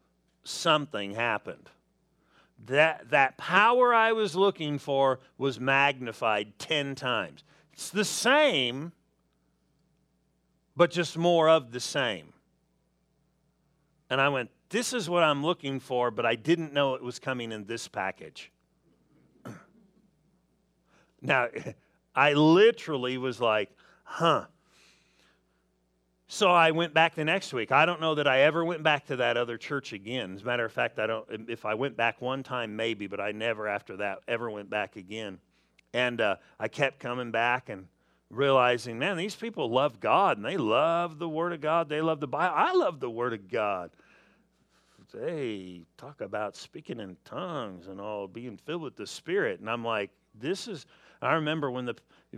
something 0.44 1.14
happened. 1.14 1.70
That, 2.68 3.10
that 3.10 3.38
power 3.38 3.94
I 3.94 4.12
was 4.12 4.36
looking 4.36 4.78
for 4.78 5.20
was 5.38 5.60
magnified 5.60 6.60
10 6.60 6.96
times. 6.96 7.44
It's 7.74 7.90
the 7.90 8.06
same, 8.06 8.92
but 10.76 10.92
just 10.92 11.18
more 11.18 11.50
of 11.50 11.72
the 11.72 11.80
same. 11.80 12.34
And 14.10 14.22
I 14.22 14.30
went, 14.30 14.52
This 14.70 14.94
is 14.94 15.10
what 15.10 15.24
I'm 15.24 15.44
looking 15.44 15.80
for, 15.80 16.12
but 16.12 16.26
I 16.26 16.36
didn't 16.36 16.74
know 16.74 16.94
it 16.96 17.02
was 17.02 17.18
coming 17.18 17.52
in 17.52 17.66
this 17.66 17.88
package. 17.88 18.52
now, 21.22 21.48
I 22.16 22.34
literally 22.34 23.18
was 23.18 23.42
like, 23.42 23.72
Huh, 24.04 24.46
so 26.34 26.50
I 26.50 26.72
went 26.72 26.94
back 26.94 27.16
the 27.16 27.26
next 27.26 27.52
week. 27.52 27.74
I 27.74 27.86
don't 27.86 28.00
know 28.00 28.16
that 28.16 28.26
I 28.26 28.44
ever 28.44 28.64
went 28.64 28.84
back 28.84 29.08
to 29.08 29.18
that 29.18 29.36
other 29.36 29.58
church 29.58 29.92
again. 29.92 30.36
As 30.36 30.44
a 30.44 30.46
matter 30.46 30.64
of 30.64 30.72
fact, 30.72 30.98
I 30.98 31.06
don't. 31.06 31.28
If 31.50 31.66
I 31.66 31.74
went 31.74 31.98
back 31.98 32.22
one 32.22 32.42
time, 32.42 32.74
maybe, 32.78 33.06
but 33.08 33.20
I 33.20 33.34
never 33.34 33.68
after 33.68 33.98
that 33.98 34.20
ever 34.30 34.50
went 34.50 34.70
back 34.70 34.96
again. 34.96 35.40
And 35.94 36.22
uh, 36.22 36.38
I 36.58 36.70
kept 36.70 37.00
coming 37.00 37.32
back 37.32 37.68
and 37.68 37.86
realizing, 38.30 38.98
man, 38.98 39.18
these 39.18 39.36
people 39.36 39.70
love 39.70 40.00
God 40.00 40.38
and 40.38 40.46
they 40.46 40.56
love 40.56 41.20
the 41.20 41.28
Word 41.28 41.52
of 41.52 41.60
God. 41.60 41.90
They 41.90 42.00
love 42.00 42.22
the 42.22 42.28
Bible. 42.28 42.56
I 42.56 42.72
love 42.76 43.02
the 43.02 43.10
Word 43.10 43.34
of 43.34 43.52
God. 43.52 43.92
They 45.14 45.82
talk 45.98 46.22
about 46.22 46.56
speaking 46.56 47.02
in 47.02 47.18
tongues 47.26 47.88
and 47.88 48.00
all, 48.00 48.30
being 48.30 48.56
filled 48.56 48.84
with 48.84 48.96
the 48.96 49.06
Spirit, 49.06 49.60
and 49.60 49.70
I'm 49.70 49.84
like, 49.84 50.12
this 50.40 50.70
is. 50.70 50.86
I 51.22 51.34
remember 51.34 51.70
when 51.70 51.86
the 51.86 51.96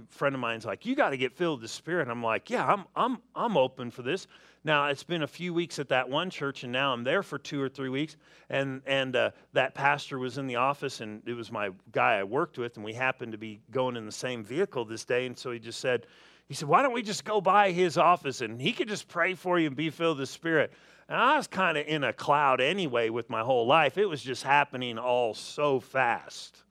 friend 0.09 0.33
of 0.33 0.41
mine's 0.41 0.65
like, 0.65 0.85
"You 0.85 0.95
got 0.95 1.11
to 1.11 1.17
get 1.17 1.33
filled 1.33 1.61
with 1.61 1.69
the 1.69 1.73
Spirit." 1.73 2.07
I'm 2.07 2.23
like, 2.23 2.49
"Yeah, 2.49 2.65
I'm 2.65 2.85
I'm 2.95 3.17
I'm 3.35 3.57
open 3.57 3.91
for 3.91 4.01
this." 4.01 4.27
Now 4.63 4.87
it's 4.87 5.03
been 5.03 5.23
a 5.23 5.27
few 5.27 5.53
weeks 5.53 5.77
at 5.79 5.89
that 5.89 6.09
one 6.09 6.29
church, 6.29 6.63
and 6.63 6.71
now 6.71 6.93
I'm 6.93 7.03
there 7.03 7.21
for 7.21 7.37
two 7.37 7.61
or 7.61 7.69
three 7.69 7.89
weeks. 7.89 8.15
And 8.49 8.81
and 8.85 9.15
uh, 9.15 9.31
that 9.53 9.75
pastor 9.75 10.17
was 10.17 10.37
in 10.37 10.47
the 10.47 10.55
office, 10.55 11.01
and 11.01 11.21
it 11.25 11.33
was 11.33 11.51
my 11.51 11.71
guy 11.91 12.17
I 12.17 12.23
worked 12.23 12.57
with, 12.57 12.75
and 12.77 12.85
we 12.85 12.93
happened 12.93 13.33
to 13.33 13.37
be 13.37 13.61
going 13.71 13.95
in 13.95 14.05
the 14.05 14.11
same 14.11 14.43
vehicle 14.43 14.85
this 14.85 15.05
day. 15.05 15.25
And 15.25 15.37
so 15.37 15.51
he 15.51 15.59
just 15.59 15.79
said, 15.79 16.07
he 16.47 16.53
said, 16.53 16.67
"Why 16.67 16.81
don't 16.81 16.93
we 16.93 17.03
just 17.03 17.25
go 17.25 17.41
by 17.41 17.71
his 17.71 17.97
office, 17.97 18.41
and 18.41 18.59
he 18.59 18.71
could 18.71 18.87
just 18.87 19.07
pray 19.07 19.35
for 19.35 19.59
you 19.59 19.67
and 19.67 19.75
be 19.75 19.89
filled 19.89 20.17
with 20.17 20.27
the 20.27 20.33
Spirit." 20.33 20.73
And 21.09 21.17
I 21.17 21.37
was 21.37 21.47
kind 21.47 21.77
of 21.77 21.85
in 21.85 22.03
a 22.03 22.13
cloud 22.13 22.61
anyway 22.61 23.09
with 23.09 23.29
my 23.29 23.41
whole 23.41 23.67
life. 23.67 23.97
It 23.97 24.05
was 24.05 24.23
just 24.23 24.43
happening 24.43 24.97
all 24.97 25.33
so 25.33 25.79
fast. 25.79 26.62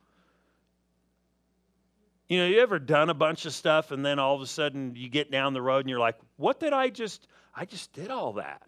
You 2.33 2.39
know, 2.39 2.47
you 2.47 2.61
ever 2.61 2.79
done 2.79 3.11
a 3.11 3.15
bunch 3.15 3.45
of 3.45 3.53
stuff 3.53 3.91
and 3.91 4.03
then 4.03 4.19
all 4.19 4.35
of 4.35 4.41
a 4.41 4.47
sudden 4.47 4.95
you 4.97 5.11
get 5.11 5.31
down 5.31 5.53
the 5.53 5.61
road 5.61 5.81
and 5.81 5.91
you're 5.91 5.99
like, 5.99 6.17
what 6.39 6.59
did 6.59 6.73
I 6.73 6.89
just, 6.89 7.29
I 7.55 7.67
just 7.67 7.93
did 7.93 8.11
all 8.11 8.33
that. 8.33 8.63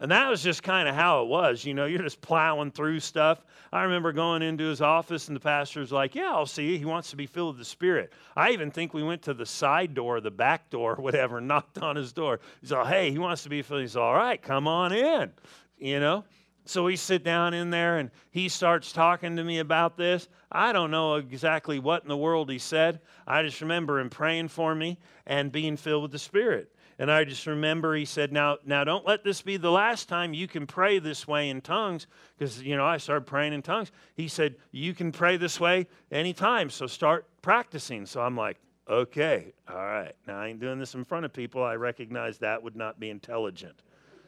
And 0.00 0.10
that 0.10 0.28
was 0.28 0.42
just 0.42 0.64
kind 0.64 0.88
of 0.88 0.96
how 0.96 1.22
it 1.22 1.28
was. 1.28 1.64
You 1.64 1.74
know, 1.74 1.84
you're 1.84 2.02
just 2.02 2.20
plowing 2.20 2.72
through 2.72 2.98
stuff. 2.98 3.44
I 3.72 3.84
remember 3.84 4.10
going 4.10 4.42
into 4.42 4.64
his 4.64 4.80
office 4.80 5.28
and 5.28 5.36
the 5.36 5.40
pastor's 5.40 5.92
like, 5.92 6.16
Yeah, 6.16 6.32
I'll 6.32 6.46
see. 6.46 6.72
you. 6.72 6.78
He 6.78 6.84
wants 6.84 7.10
to 7.10 7.16
be 7.16 7.26
filled 7.26 7.54
with 7.54 7.58
the 7.60 7.70
Spirit. 7.70 8.12
I 8.34 8.50
even 8.50 8.72
think 8.72 8.92
we 8.92 9.04
went 9.04 9.22
to 9.22 9.32
the 9.32 9.46
side 9.46 9.94
door, 9.94 10.20
the 10.20 10.32
back 10.32 10.68
door, 10.68 10.96
whatever, 10.98 11.40
knocked 11.40 11.78
on 11.78 11.94
his 11.94 12.12
door. 12.12 12.40
He's 12.60 12.72
all, 12.72 12.84
Hey, 12.84 13.12
he 13.12 13.20
wants 13.20 13.44
to 13.44 13.48
be 13.48 13.62
filled. 13.62 13.82
He's 13.82 13.96
all 13.96 14.14
right, 14.14 14.42
come 14.42 14.66
on 14.66 14.92
in. 14.92 15.30
You 15.78 16.00
know? 16.00 16.24
So 16.64 16.84
we 16.84 16.96
sit 16.96 17.24
down 17.24 17.54
in 17.54 17.70
there 17.70 17.98
and 17.98 18.10
he 18.30 18.48
starts 18.48 18.92
talking 18.92 19.36
to 19.36 19.44
me 19.44 19.58
about 19.58 19.96
this. 19.96 20.28
I 20.50 20.72
don't 20.72 20.90
know 20.90 21.16
exactly 21.16 21.78
what 21.78 22.02
in 22.02 22.08
the 22.08 22.16
world 22.16 22.50
he 22.50 22.58
said. 22.58 23.00
I 23.26 23.42
just 23.42 23.60
remember 23.60 23.98
him 23.98 24.10
praying 24.10 24.48
for 24.48 24.74
me 24.74 24.98
and 25.26 25.50
being 25.50 25.76
filled 25.76 26.02
with 26.02 26.12
the 26.12 26.18
Spirit. 26.18 26.72
And 26.98 27.10
I 27.10 27.24
just 27.24 27.46
remember 27.46 27.94
he 27.94 28.04
said, 28.04 28.32
Now, 28.32 28.58
now 28.64 28.84
don't 28.84 29.06
let 29.06 29.24
this 29.24 29.42
be 29.42 29.56
the 29.56 29.72
last 29.72 30.08
time 30.08 30.34
you 30.34 30.46
can 30.46 30.66
pray 30.66 30.98
this 31.00 31.26
way 31.26 31.48
in 31.48 31.60
tongues. 31.60 32.06
Because, 32.38 32.62
you 32.62 32.76
know, 32.76 32.84
I 32.84 32.98
started 32.98 33.26
praying 33.26 33.54
in 33.54 33.62
tongues. 33.62 33.90
He 34.14 34.28
said, 34.28 34.54
You 34.70 34.94
can 34.94 35.10
pray 35.10 35.36
this 35.36 35.58
way 35.58 35.88
anytime. 36.12 36.70
So 36.70 36.86
start 36.86 37.26
practicing. 37.42 38.06
So 38.06 38.20
I'm 38.20 38.36
like, 38.36 38.58
Okay, 38.88 39.52
all 39.68 39.76
right. 39.76 40.12
Now 40.26 40.40
I 40.40 40.48
ain't 40.48 40.60
doing 40.60 40.78
this 40.78 40.94
in 40.94 41.04
front 41.04 41.24
of 41.24 41.32
people. 41.32 41.62
I 41.62 41.74
recognize 41.76 42.38
that 42.38 42.62
would 42.62 42.76
not 42.76 42.98
be 42.98 43.10
intelligent. 43.10 43.82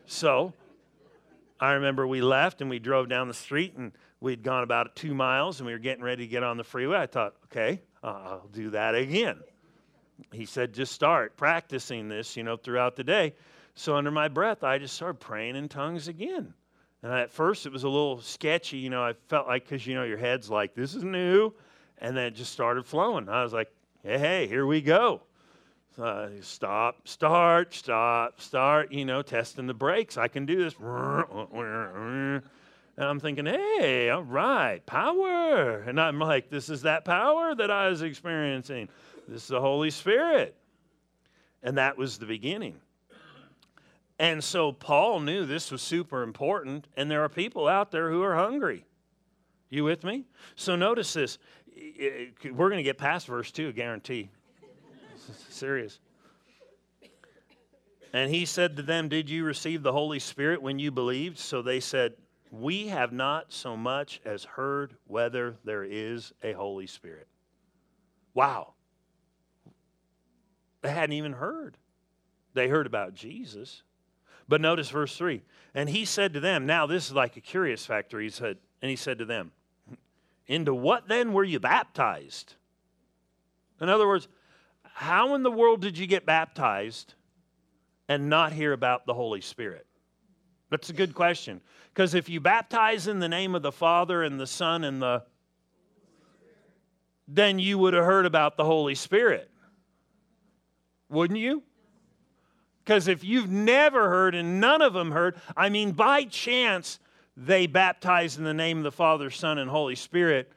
So 0.07 0.53
I 1.60 1.72
remember 1.72 2.06
we 2.06 2.20
left 2.20 2.60
and 2.60 2.68
we 2.68 2.78
drove 2.78 3.08
down 3.08 3.28
the 3.28 3.34
street 3.34 3.74
and 3.76 3.92
we'd 4.20 4.42
gone 4.42 4.62
about 4.62 4.96
two 4.96 5.14
miles 5.14 5.60
and 5.60 5.66
we 5.66 5.72
were 5.72 5.78
getting 5.78 6.04
ready 6.04 6.24
to 6.24 6.30
get 6.30 6.42
on 6.42 6.56
the 6.56 6.64
freeway. 6.64 6.98
I 6.98 7.06
thought, 7.06 7.34
okay, 7.46 7.80
uh, 8.02 8.06
I'll 8.06 8.48
do 8.52 8.70
that 8.70 8.94
again. 8.94 9.40
He 10.32 10.46
said, 10.46 10.72
just 10.72 10.92
start 10.92 11.36
practicing 11.36 12.08
this, 12.08 12.36
you 12.36 12.42
know, 12.42 12.56
throughout 12.56 12.96
the 12.96 13.04
day. 13.04 13.34
So 13.74 13.96
under 13.96 14.10
my 14.10 14.28
breath, 14.28 14.62
I 14.62 14.78
just 14.78 14.94
started 14.94 15.20
praying 15.20 15.56
in 15.56 15.68
tongues 15.68 16.08
again. 16.08 16.54
And 17.02 17.12
at 17.12 17.30
first, 17.30 17.66
it 17.66 17.72
was 17.72 17.84
a 17.84 17.88
little 17.88 18.20
sketchy, 18.20 18.78
you 18.78 18.88
know. 18.88 19.02
I 19.02 19.12
felt 19.28 19.46
like 19.46 19.64
because 19.64 19.86
you 19.86 19.94
know 19.94 20.04
your 20.04 20.16
head's 20.16 20.48
like 20.48 20.74
this 20.74 20.94
is 20.94 21.04
new, 21.04 21.52
and 21.98 22.16
then 22.16 22.24
it 22.24 22.34
just 22.34 22.50
started 22.50 22.86
flowing. 22.86 23.28
I 23.28 23.42
was 23.42 23.52
like, 23.52 23.70
hey, 24.02 24.18
hey, 24.18 24.46
here 24.46 24.64
we 24.64 24.80
go. 24.80 25.20
Uh, 26.00 26.28
stop, 26.40 27.07
start, 27.07 27.72
stop, 27.72 28.40
start, 28.40 28.90
you 28.90 29.04
know, 29.04 29.22
testing 29.22 29.68
the 29.68 29.74
brakes. 29.74 30.16
I 30.16 30.26
can 30.26 30.44
do 30.44 30.57
this. 30.57 30.74
And 30.76 32.42
I'm 32.98 33.20
thinking, 33.20 33.46
hey, 33.46 34.11
all 34.11 34.24
right, 34.24 34.85
power. 34.87 35.83
And 35.83 36.00
I'm 36.00 36.18
like, 36.18 36.50
this 36.50 36.68
is 36.68 36.83
that 36.83 37.04
power 37.04 37.54
that 37.54 37.70
I 37.70 37.88
was 37.88 38.02
experiencing. 38.02 38.88
This 39.28 39.42
is 39.42 39.48
the 39.48 39.61
Holy 39.61 39.90
Spirit. 39.90 40.57
And 41.62 41.78
that 41.78 41.96
was 41.96 42.18
the 42.18 42.26
beginning. 42.26 42.80
And 44.18 44.42
so 44.42 44.72
Paul 44.72 45.20
knew 45.20 45.46
this 45.46 45.70
was 45.70 45.83
super 45.83 46.22
important, 46.22 46.87
and 46.96 47.11
there 47.11 47.22
are 47.22 47.28
people 47.28 47.68
out 47.68 47.90
there 47.90 48.11
who 48.11 48.22
are 48.22 48.35
hungry. 48.35 48.85
You 49.70 49.85
with 49.85 50.04
me? 50.04 50.24
So 50.57 50.76
notice 50.76 51.12
this. 51.12 51.38
We're 51.76 52.68
going 52.68 52.76
to 52.76 52.85
get 52.85 52.98
past 52.98 53.26
verse 53.26 53.50
2, 53.50 53.72
guarantee. 53.72 54.30
Serious. 55.54 56.00
And 58.12 58.32
he 58.32 58.44
said 58.44 58.76
to 58.76 58.82
them, 58.82 59.08
Did 59.08 59.30
you 59.30 59.44
receive 59.44 59.82
the 59.82 59.92
Holy 59.92 60.18
Spirit 60.18 60.62
when 60.62 60.78
you 60.78 60.90
believed? 60.90 61.38
So 61.38 61.62
they 61.62 61.80
said, 61.80 62.14
We 62.50 62.88
have 62.88 63.12
not 63.12 63.52
so 63.52 63.76
much 63.76 64.20
as 64.24 64.44
heard 64.44 64.96
whether 65.06 65.56
there 65.64 65.84
is 65.84 66.32
a 66.42 66.52
Holy 66.52 66.86
Spirit. 66.86 67.26
Wow. 68.34 68.74
They 70.82 70.90
hadn't 70.90 71.14
even 71.14 71.32
heard. 71.32 71.76
They 72.52 72.68
heard 72.68 72.86
about 72.86 73.14
Jesus. 73.14 73.82
But 74.48 74.60
notice 74.60 74.90
verse 74.90 75.16
3. 75.16 75.42
And 75.74 75.88
he 75.88 76.04
said 76.04 76.34
to 76.34 76.40
them, 76.40 76.66
Now 76.66 76.86
this 76.86 77.06
is 77.06 77.12
like 77.14 77.36
a 77.36 77.40
curious 77.40 77.86
factor. 77.86 78.20
He 78.20 78.30
said, 78.30 78.58
and 78.82 78.90
he 78.90 78.96
said 78.96 79.18
to 79.18 79.24
them, 79.24 79.52
Into 80.46 80.74
what 80.74 81.08
then 81.08 81.32
were 81.32 81.44
you 81.44 81.58
baptized? 81.58 82.54
In 83.80 83.88
other 83.88 84.06
words, 84.06 84.28
how 84.94 85.35
in 85.35 85.42
the 85.42 85.50
world 85.50 85.80
did 85.80 85.98
you 85.98 86.07
get 86.07 86.24
baptized 86.24 87.14
and 88.09 88.30
not 88.30 88.52
hear 88.52 88.72
about 88.72 89.07
the 89.07 89.14
Holy 89.14 89.40
Spirit? 89.40 89.87
That's 90.70 90.88
a 90.88 90.94
good 90.94 91.14
question. 91.14 91.61
Because 91.92 92.14
if 92.14 92.28
you 92.28 92.40
baptize 92.40 93.07
in 93.07 93.18
the 93.18 93.28
name 93.28 93.54
of 93.54 93.62
the 93.62 93.72
Father 93.72 94.22
and 94.22 94.40
the 94.40 94.46
Son 94.46 94.85
and 94.85 95.02
the 95.02 95.24
then 97.26 97.59
you 97.59 97.78
would 97.78 97.94
have 97.94 98.04
heard 98.04 98.26
about 98.26 98.57
the 98.57 98.64
Holy 98.64 98.94
Spirit. 98.94 99.50
Wouldn't 101.09 101.38
you? 101.38 101.62
Because 102.85 103.09
if 103.09 103.24
you've 103.24 103.50
never 103.50 104.11
heard 104.11 104.35
and 104.35 104.61
none 104.61 104.83
of 104.83 104.92
them 104.92 105.11
heard, 105.11 105.37
I 105.57 105.70
mean, 105.70 105.92
by 105.92 106.24
chance 106.24 106.98
they 107.37 107.66
baptized 107.66 108.38
in 108.38 108.44
the 108.44 108.54
name 108.54 108.78
of 108.78 108.85
the 108.85 108.92
Father, 108.92 109.30
Son, 109.30 109.59
and 109.59 109.70
Holy 109.70 109.94
Spirit, 109.94 110.52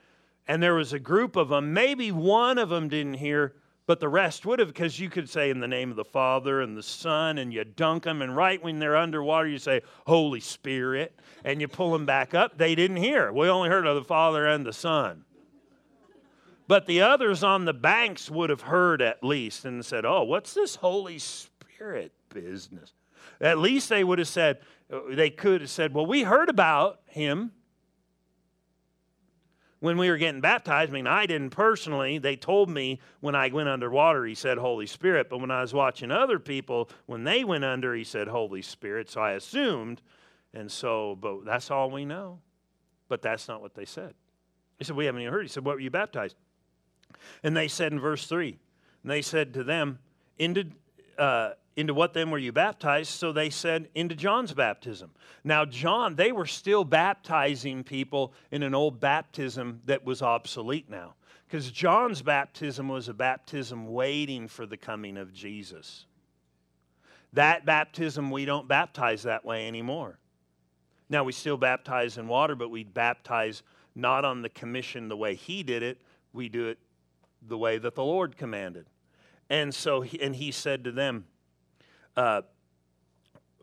and 0.45 0.61
there 0.61 0.75
was 0.75 0.93
a 0.93 0.99
group 0.99 1.35
of 1.35 1.49
them. 1.49 1.73
Maybe 1.73 2.11
one 2.11 2.57
of 2.57 2.69
them 2.69 2.89
didn't 2.89 3.15
hear, 3.15 3.55
but 3.87 4.01
the 4.01 4.09
rest 4.09 4.45
would 4.45 4.59
have, 4.59 4.67
because 4.67 4.99
you 4.99 5.09
could 5.09 5.29
say 5.29 5.49
in 5.49 5.61
the 5.61 5.67
name 5.67 5.89
of 5.89 5.95
the 5.95 6.05
Father 6.05 6.61
and 6.61 6.75
the 6.75 6.83
Son, 6.83 7.37
and 7.37 7.53
you 7.53 7.63
dunk 7.63 8.03
them, 8.03 8.21
and 8.21 8.35
right 8.35 8.61
when 8.61 8.79
they're 8.79 8.97
underwater, 8.97 9.47
you 9.47 9.57
say, 9.57 9.81
Holy 10.05 10.41
Spirit, 10.41 11.17
and 11.45 11.61
you 11.61 11.69
pull 11.69 11.93
them 11.93 12.05
back 12.05 12.33
up. 12.33 12.57
They 12.57 12.75
didn't 12.75 12.97
hear. 12.97 13.31
We 13.31 13.47
only 13.47 13.69
heard 13.69 13.87
of 13.87 13.95
the 13.95 14.03
Father 14.03 14.45
and 14.45 14.65
the 14.65 14.73
Son. 14.73 15.23
But 16.67 16.85
the 16.85 17.01
others 17.01 17.45
on 17.45 17.63
the 17.63 17.73
banks 17.73 18.29
would 18.29 18.49
have 18.49 18.61
heard 18.61 19.01
at 19.01 19.23
least 19.23 19.63
and 19.63 19.85
said, 19.85 20.03
Oh, 20.03 20.23
what's 20.23 20.53
this 20.53 20.75
Holy 20.75 21.17
Spirit 21.17 22.11
business? 22.27 22.91
At 23.39 23.57
least 23.57 23.87
they 23.87 24.03
would 24.03 24.19
have 24.19 24.27
said, 24.27 24.59
they 25.09 25.29
could 25.29 25.61
have 25.61 25.69
said, 25.69 25.93
Well, 25.93 26.05
we 26.05 26.23
heard 26.23 26.49
about 26.49 26.99
him 27.05 27.53
when 29.79 29.97
we 29.97 30.09
were 30.09 30.17
getting 30.17 30.41
baptized. 30.41 30.91
I 30.91 30.93
mean, 30.93 31.07
I 31.07 31.25
didn't 31.25 31.51
personally. 31.51 32.17
They 32.17 32.35
told 32.35 32.69
me 32.69 32.99
when 33.19 33.35
I 33.35 33.49
went 33.49 33.69
underwater, 33.69 34.25
he 34.25 34.35
said 34.35 34.57
Holy 34.57 34.87
Spirit. 34.87 35.29
But 35.29 35.39
when 35.39 35.51
I 35.51 35.61
was 35.61 35.73
watching 35.73 36.11
other 36.11 36.39
people, 36.39 36.89
when 37.05 37.23
they 37.23 37.43
went 37.43 37.63
under, 37.63 37.93
he 37.93 38.03
said 38.03 38.27
Holy 38.27 38.61
Spirit. 38.61 39.09
So 39.09 39.21
I 39.21 39.31
assumed. 39.33 40.01
And 40.53 40.71
so, 40.71 41.17
but 41.19 41.45
that's 41.45 41.69
all 41.69 41.91
we 41.91 42.05
know. 42.05 42.39
But 43.09 43.21
that's 43.21 43.47
not 43.47 43.61
what 43.61 43.75
they 43.75 43.85
said. 43.85 44.13
He 44.77 44.83
said, 44.83 44.95
We 44.95 45.05
haven't 45.05 45.21
even 45.21 45.33
heard. 45.33 45.43
He 45.43 45.49
said, 45.49 45.65
What 45.65 45.75
were 45.75 45.81
you 45.81 45.91
baptized? 45.91 46.35
And 47.43 47.55
they 47.55 47.67
said 47.67 47.91
in 47.93 47.99
verse 47.99 48.27
3, 48.27 48.57
and 49.03 49.11
they 49.11 49.21
said 49.21 49.53
to 49.53 49.63
them, 49.63 49.99
Into, 50.37 50.65
uh, 51.17 51.51
into 51.77 51.93
what 51.93 52.13
then 52.13 52.31
were 52.31 52.39
you 52.39 52.51
baptized? 52.51 53.11
So 53.11 53.31
they 53.31 53.51
said, 53.51 53.87
Into 53.93 54.15
John's 54.15 54.51
baptism. 54.51 55.11
Now, 55.43 55.63
John, 55.63 56.15
they 56.15 56.31
were 56.31 56.47
still 56.47 56.83
baptizing 56.83 57.83
people 57.83 58.33
in 58.51 58.63
an 58.63 58.73
old 58.73 58.99
baptism 58.99 59.81
that 59.85 60.03
was 60.03 60.23
obsolete 60.23 60.89
now. 60.89 61.13
Because 61.47 61.71
John's 61.71 62.21
baptism 62.23 62.89
was 62.89 63.07
a 63.07 63.13
baptism 63.13 63.93
waiting 63.93 64.47
for 64.47 64.65
the 64.65 64.75
coming 64.75 65.17
of 65.17 65.31
Jesus. 65.31 66.05
That 67.33 67.63
baptism, 67.63 68.31
we 68.31 68.43
don't 68.43 68.67
baptize 68.67 69.23
that 69.23 69.45
way 69.45 69.67
anymore. 69.67 70.17
Now, 71.09 71.23
we 71.23 71.31
still 71.31 71.57
baptize 71.57 72.17
in 72.17 72.27
water, 72.27 72.55
but 72.55 72.69
we 72.69 72.83
baptize 72.83 73.61
not 73.95 74.25
on 74.25 74.41
the 74.41 74.49
commission 74.49 75.07
the 75.07 75.15
way 75.15 75.35
he 75.35 75.61
did 75.61 75.83
it. 75.83 76.01
We 76.33 76.49
do 76.49 76.69
it 76.69 76.79
the 77.47 77.57
way 77.57 77.77
that 77.77 77.93
the 77.93 78.03
Lord 78.03 78.35
commanded. 78.35 78.87
And 79.49 79.73
so, 79.73 80.03
and 80.19 80.35
he 80.35 80.51
said 80.51 80.83
to 80.83 80.91
them, 80.91 81.25
uh, 82.17 82.41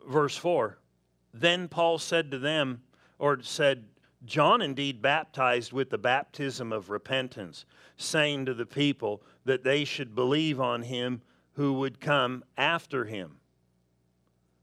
verse 0.08 0.36
4 0.36 0.78
Then 1.34 1.68
Paul 1.68 1.98
said 1.98 2.30
to 2.30 2.38
them, 2.38 2.82
or 3.18 3.42
said, 3.42 3.84
John 4.24 4.62
indeed 4.62 5.02
baptized 5.02 5.72
with 5.72 5.90
the 5.90 5.98
baptism 5.98 6.72
of 6.72 6.88
repentance, 6.88 7.66
saying 7.98 8.46
to 8.46 8.54
the 8.54 8.64
people 8.64 9.22
that 9.44 9.64
they 9.64 9.84
should 9.84 10.14
believe 10.14 10.60
on 10.60 10.82
him 10.82 11.20
who 11.52 11.74
would 11.74 12.00
come 12.00 12.42
after 12.56 13.04
him. 13.04 13.36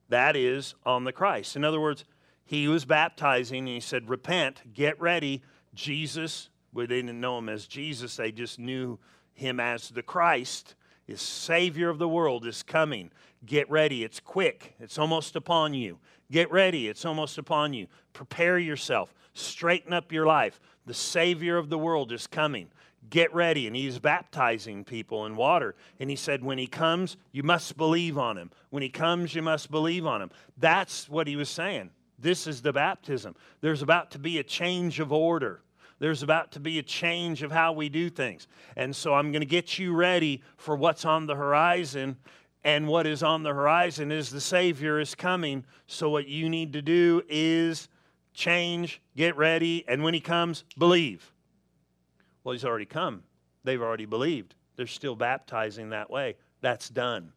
That 0.09 0.35
is, 0.35 0.73
on 0.85 1.03
the 1.03 1.13
Christ. 1.13 1.55
In 1.55 1.63
other 1.63 1.79
words, 1.79 2.05
he 2.43 2.67
was 2.67 2.85
baptizing 2.85 3.59
and 3.59 3.67
he 3.67 3.79
said, 3.79 4.09
Repent, 4.09 4.73
get 4.73 4.99
ready. 4.99 5.41
Jesus, 5.73 6.49
well, 6.73 6.87
they 6.87 6.97
didn't 6.97 7.21
know 7.21 7.37
him 7.37 7.47
as 7.47 7.67
Jesus, 7.67 8.17
they 8.17 8.31
just 8.31 8.59
knew 8.59 8.99
him 9.33 9.59
as 9.59 9.89
the 9.89 10.03
Christ, 10.03 10.75
is 11.11 11.21
Savior 11.21 11.89
of 11.89 11.99
the 11.99 12.07
world, 12.07 12.45
is 12.45 12.63
coming. 12.63 13.11
Get 13.45 13.69
ready. 13.69 14.03
It's 14.03 14.19
quick. 14.19 14.75
It's 14.79 14.97
almost 14.97 15.35
upon 15.35 15.73
you. 15.73 15.99
Get 16.31 16.51
ready. 16.51 16.87
It's 16.87 17.05
almost 17.05 17.37
upon 17.37 17.73
you. 17.73 17.87
Prepare 18.13 18.57
yourself. 18.57 19.13
Straighten 19.33 19.93
up 19.93 20.11
your 20.11 20.25
life. 20.25 20.59
The 20.85 20.93
Savior 20.93 21.57
of 21.57 21.69
the 21.69 21.77
world 21.77 22.11
is 22.11 22.27
coming. 22.27 22.69
Get 23.09 23.33
ready. 23.33 23.67
And 23.67 23.75
he's 23.75 23.99
baptizing 23.99 24.83
people 24.83 25.25
in 25.25 25.35
water. 25.35 25.75
And 25.99 26.09
he 26.09 26.15
said, 26.15 26.43
When 26.43 26.57
he 26.57 26.67
comes, 26.67 27.17
you 27.31 27.43
must 27.43 27.77
believe 27.77 28.17
on 28.17 28.37
him. 28.37 28.51
When 28.69 28.83
he 28.83 28.89
comes, 28.89 29.35
you 29.35 29.41
must 29.41 29.71
believe 29.71 30.05
on 30.05 30.21
him. 30.21 30.31
That's 30.57 31.09
what 31.09 31.27
he 31.27 31.35
was 31.35 31.49
saying. 31.49 31.89
This 32.19 32.45
is 32.45 32.61
the 32.61 32.71
baptism. 32.71 33.35
There's 33.61 33.81
about 33.81 34.11
to 34.11 34.19
be 34.19 34.37
a 34.37 34.43
change 34.43 34.99
of 34.99 35.11
order. 35.11 35.61
There's 36.01 36.23
about 36.23 36.53
to 36.53 36.59
be 36.59 36.79
a 36.79 36.81
change 36.83 37.43
of 37.43 37.51
how 37.51 37.73
we 37.73 37.87
do 37.87 38.09
things. 38.09 38.47
And 38.75 38.95
so 38.95 39.13
I'm 39.13 39.31
going 39.31 39.43
to 39.43 39.45
get 39.45 39.77
you 39.77 39.93
ready 39.93 40.41
for 40.57 40.75
what's 40.75 41.05
on 41.05 41.27
the 41.27 41.35
horizon. 41.35 42.17
And 42.63 42.87
what 42.87 43.05
is 43.05 43.21
on 43.21 43.43
the 43.43 43.53
horizon 43.53 44.11
is 44.11 44.31
the 44.31 44.41
Savior 44.41 44.99
is 44.99 45.13
coming. 45.13 45.63
So 45.85 46.09
what 46.09 46.27
you 46.27 46.49
need 46.49 46.73
to 46.73 46.81
do 46.81 47.21
is 47.29 47.87
change, 48.33 48.99
get 49.15 49.37
ready, 49.37 49.85
and 49.87 50.01
when 50.01 50.15
He 50.15 50.19
comes, 50.19 50.63
believe. 50.75 51.31
Well, 52.43 52.53
He's 52.53 52.65
already 52.65 52.87
come. 52.87 53.21
They've 53.63 53.81
already 53.81 54.07
believed. 54.07 54.55
They're 54.77 54.87
still 54.87 55.15
baptizing 55.15 55.91
that 55.91 56.09
way. 56.09 56.35
That's 56.61 56.89
done. 56.89 57.31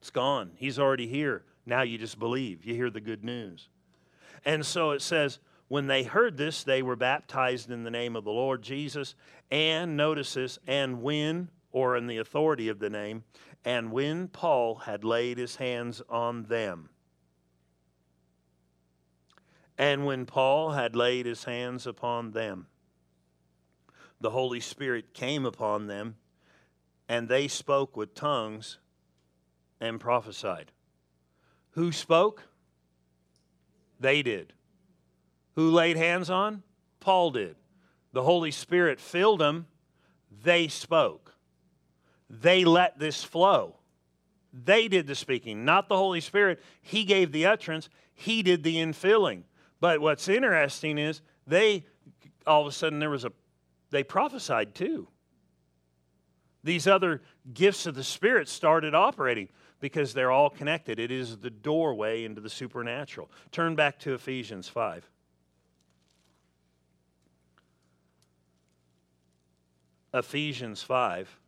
It's 0.00 0.08
gone. 0.08 0.52
He's 0.56 0.78
already 0.78 1.06
here. 1.06 1.44
Now 1.66 1.82
you 1.82 1.98
just 1.98 2.18
believe. 2.18 2.64
You 2.64 2.74
hear 2.74 2.88
the 2.88 3.02
good 3.02 3.22
news. 3.22 3.68
And 4.42 4.64
so 4.64 4.92
it 4.92 5.02
says, 5.02 5.38
when 5.72 5.86
they 5.86 6.02
heard 6.02 6.36
this, 6.36 6.64
they 6.64 6.82
were 6.82 6.96
baptized 6.96 7.70
in 7.70 7.82
the 7.82 7.90
name 7.90 8.14
of 8.14 8.24
the 8.24 8.30
Lord 8.30 8.60
Jesus. 8.60 9.14
And 9.50 9.96
notice 9.96 10.34
this, 10.34 10.58
and 10.66 11.00
when, 11.00 11.48
or 11.70 11.96
in 11.96 12.08
the 12.08 12.18
authority 12.18 12.68
of 12.68 12.78
the 12.78 12.90
name, 12.90 13.24
and 13.64 13.90
when 13.90 14.28
Paul 14.28 14.74
had 14.74 15.02
laid 15.02 15.38
his 15.38 15.56
hands 15.56 16.02
on 16.10 16.42
them. 16.42 16.90
And 19.78 20.04
when 20.04 20.26
Paul 20.26 20.72
had 20.72 20.94
laid 20.94 21.24
his 21.24 21.44
hands 21.44 21.86
upon 21.86 22.32
them, 22.32 22.66
the 24.20 24.28
Holy 24.28 24.60
Spirit 24.60 25.14
came 25.14 25.46
upon 25.46 25.86
them, 25.86 26.16
and 27.08 27.30
they 27.30 27.48
spoke 27.48 27.96
with 27.96 28.14
tongues 28.14 28.76
and 29.80 29.98
prophesied. 29.98 30.70
Who 31.70 31.92
spoke? 31.92 32.42
They 33.98 34.22
did. 34.22 34.52
Who 35.54 35.70
laid 35.70 35.96
hands 35.96 36.30
on? 36.30 36.62
Paul 37.00 37.30
did. 37.32 37.56
The 38.12 38.22
Holy 38.22 38.50
Spirit 38.50 39.00
filled 39.00 39.40
them. 39.40 39.66
They 40.42 40.68
spoke. 40.68 41.34
They 42.28 42.64
let 42.64 42.98
this 42.98 43.22
flow. 43.22 43.76
They 44.52 44.88
did 44.88 45.06
the 45.06 45.14
speaking, 45.14 45.64
not 45.64 45.88
the 45.88 45.96
Holy 45.96 46.20
Spirit. 46.20 46.62
He 46.80 47.04
gave 47.04 47.32
the 47.32 47.46
utterance, 47.46 47.88
He 48.14 48.42
did 48.42 48.62
the 48.62 48.76
infilling. 48.76 49.44
But 49.80 50.00
what's 50.00 50.28
interesting 50.28 50.98
is 50.98 51.22
they, 51.46 51.84
all 52.46 52.62
of 52.62 52.66
a 52.68 52.72
sudden, 52.72 52.98
there 52.98 53.10
was 53.10 53.24
a, 53.24 53.32
they 53.90 54.04
prophesied 54.04 54.74
too. 54.74 55.08
These 56.64 56.86
other 56.86 57.22
gifts 57.52 57.86
of 57.86 57.94
the 57.94 58.04
Spirit 58.04 58.48
started 58.48 58.94
operating 58.94 59.48
because 59.80 60.14
they're 60.14 60.30
all 60.30 60.48
connected. 60.48 61.00
It 61.00 61.10
is 61.10 61.38
the 61.38 61.50
doorway 61.50 62.24
into 62.24 62.40
the 62.40 62.50
supernatural. 62.50 63.30
Turn 63.50 63.74
back 63.74 63.98
to 64.00 64.14
Ephesians 64.14 64.68
5. 64.68 65.08
Ephesians 70.14 70.82
5. 70.82 71.38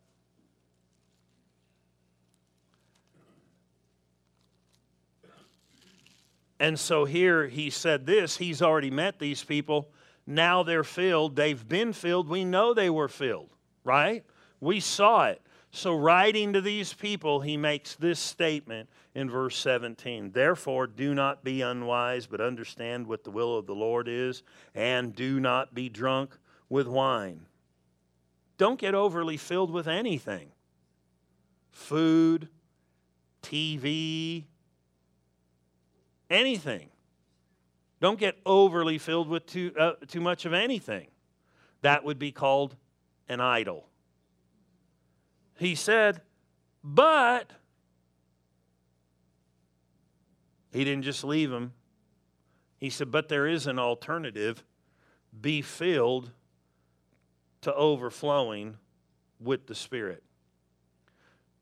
And 6.61 6.79
so 6.79 7.05
here 7.05 7.46
he 7.46 7.68
said 7.68 8.07
this 8.07 8.37
he's 8.37 8.62
already 8.62 8.90
met 8.90 9.18
these 9.18 9.44
people. 9.44 9.90
Now 10.27 10.62
they're 10.62 10.85
filled. 10.85 11.37
They've 11.37 11.68
been 11.68 11.92
filled. 11.92 12.29
We 12.29 12.44
know 12.44 12.72
they 12.72 12.88
were 12.88 13.09
filled, 13.09 13.50
right? 13.85 14.24
We 14.61 14.81
saw 14.81 15.27
it. 15.27 15.42
So, 15.70 15.96
writing 15.96 16.53
to 16.53 16.61
these 16.61 16.94
people, 16.94 17.40
he 17.40 17.57
makes 17.57 17.96
this 17.96 18.20
statement 18.20 18.88
in 19.16 19.29
verse 19.29 19.57
17 19.57 20.31
Therefore, 20.31 20.87
do 20.87 21.14
not 21.14 21.42
be 21.42 21.62
unwise, 21.62 22.27
but 22.27 22.40
understand 22.40 23.09
what 23.09 23.24
the 23.24 23.33
will 23.33 23.59
of 23.59 23.66
the 23.66 23.74
Lord 23.74 24.07
is, 24.09 24.44
and 24.74 25.14
do 25.14 25.40
not 25.40 25.74
be 25.74 25.88
drunk 25.88 26.38
with 26.68 26.87
wine 26.87 27.44
don't 28.57 28.79
get 28.79 28.95
overly 28.95 29.37
filled 29.37 29.71
with 29.71 29.88
anything 29.88 30.51
food, 31.71 32.49
TV, 33.43 34.45
anything. 36.31 36.88
Don't 38.01 38.19
get 38.19 38.37
overly 38.47 38.99
filled 38.99 39.29
with 39.29 39.47
too, 39.47 39.73
uh, 39.79 39.93
too 40.07 40.21
much 40.21 40.45
of 40.45 40.53
anything. 40.53 41.09
That 41.81 42.05
would 42.05 42.19
be 42.19 42.33
called 42.33 42.77
an 43.29 43.40
idol. 43.40 43.88
He 45.59 45.75
said, 45.75 46.21
but 46.83 47.50
he 50.73 50.85
didn't 50.85 51.05
just 51.05 51.25
leave 51.25 51.52
him. 51.52 51.73
He 52.79 52.90
said, 52.90 53.11
but 53.11 53.29
there 53.29 53.46
is 53.46 53.67
an 53.67 53.79
alternative. 53.79 54.65
Be 55.40 55.63
filled 55.63 56.31
to 57.65 57.75
overflowing 57.75 58.77
with 59.40 59.67
the 59.67 59.75
Spirit. 59.75 60.23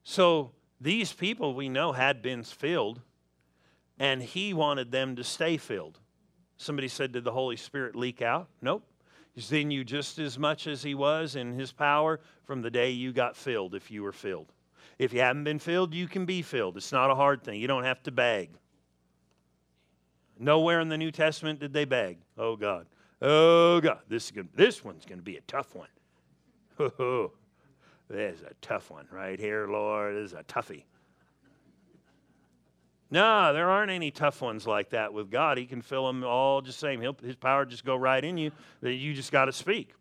So 0.04 0.52
these 0.80 1.12
people 1.12 1.54
we 1.54 1.68
know 1.68 1.92
had 1.92 2.22
been 2.22 2.42
filled, 2.42 3.00
and 3.98 4.22
he 4.22 4.52
wanted 4.52 4.90
them 4.90 5.16
to 5.16 5.24
stay 5.24 5.56
filled. 5.56 5.98
Somebody 6.56 6.88
said, 6.88 7.12
Did 7.12 7.24
the 7.24 7.32
Holy 7.32 7.56
Spirit 7.56 7.96
leak 7.96 8.22
out? 8.22 8.48
Nope. 8.60 8.84
He's 9.34 9.50
in 9.50 9.70
you 9.70 9.84
just 9.84 10.18
as 10.18 10.38
much 10.38 10.66
as 10.66 10.82
He 10.82 10.94
was 10.94 11.36
in 11.36 11.54
His 11.54 11.72
power 11.72 12.20
from 12.44 12.62
the 12.62 12.70
day 12.70 12.90
you 12.90 13.12
got 13.12 13.36
filled, 13.36 13.74
if 13.74 13.90
you 13.90 14.02
were 14.02 14.12
filled. 14.12 14.52
If 14.98 15.12
you 15.12 15.20
haven't 15.20 15.44
been 15.44 15.58
filled, 15.58 15.94
you 15.94 16.06
can 16.06 16.26
be 16.26 16.42
filled. 16.42 16.76
It's 16.76 16.92
not 16.92 17.10
a 17.10 17.14
hard 17.14 17.42
thing. 17.42 17.60
You 17.60 17.66
don't 17.66 17.84
have 17.84 18.02
to 18.04 18.10
beg. 18.10 18.50
Nowhere 20.38 20.80
in 20.80 20.88
the 20.88 20.98
New 20.98 21.10
Testament 21.10 21.60
did 21.60 21.72
they 21.72 21.84
beg. 21.84 22.18
Oh, 22.36 22.56
God. 22.56 22.86
Oh, 23.22 23.80
God. 23.80 24.00
This, 24.08 24.26
is 24.26 24.30
gonna, 24.32 24.48
this 24.54 24.84
one's 24.84 25.06
going 25.06 25.18
to 25.18 25.24
be 25.24 25.36
a 25.36 25.42
tough 25.42 25.74
one. 25.74 25.88
Oh, 26.78 27.30
there's 28.10 28.42
a 28.42 28.52
tough 28.60 28.90
one 28.90 29.06
right 29.10 29.38
here, 29.38 29.68
Lord. 29.68 30.16
This 30.16 30.32
is 30.32 30.38
a 30.38 30.42
toughie. 30.42 30.82
No, 33.12 33.52
there 33.52 33.70
aren't 33.70 33.92
any 33.92 34.10
tough 34.10 34.40
ones 34.40 34.66
like 34.66 34.90
that 34.90 35.12
with 35.12 35.30
God. 35.30 35.58
He 35.58 35.66
can 35.66 35.82
fill 35.82 36.06
them 36.06 36.24
all 36.24 36.62
just 36.62 36.80
same. 36.80 37.00
He'll, 37.00 37.16
his 37.22 37.36
power 37.36 37.64
just 37.64 37.84
go 37.84 37.94
right 37.94 38.24
in 38.24 38.38
you. 38.38 38.50
You 38.80 39.14
just 39.14 39.30
got 39.30 39.44
to 39.44 39.52
speak. 39.52 39.94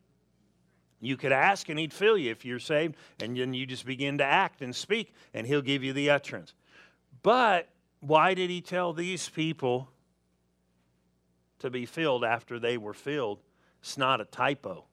You 1.02 1.18
could 1.18 1.34
ask 1.34 1.68
and 1.68 1.78
he'd 1.78 1.92
fill 1.92 2.18
you 2.18 2.32
if 2.32 2.46
you're 2.46 2.60
saved, 2.60 2.96
and 3.22 3.36
then 3.36 3.54
you 3.54 3.66
just 3.66 3.86
begin 3.86 4.20
to 4.20 4.24
act 4.24 4.62
and 4.62 4.74
speak, 4.74 5.14
and 5.34 5.46
he'll 5.46 5.62
give 5.62 5.84
you 5.84 5.94
the 5.94 6.10
utterance. 6.10 6.54
But 7.22 7.68
why 8.00 8.34
did 8.34 8.50
he 8.50 8.62
tell 8.62 8.94
these 8.94 9.28
people 9.28 9.90
to 11.62 11.70
be 11.70 11.86
filled 11.86 12.24
after 12.24 12.60
they 12.60 12.78
were 12.78 12.94
filled? 12.94 13.40
It's 13.82 13.98
not 13.98 14.22
a 14.22 14.26
typo. 14.26 14.86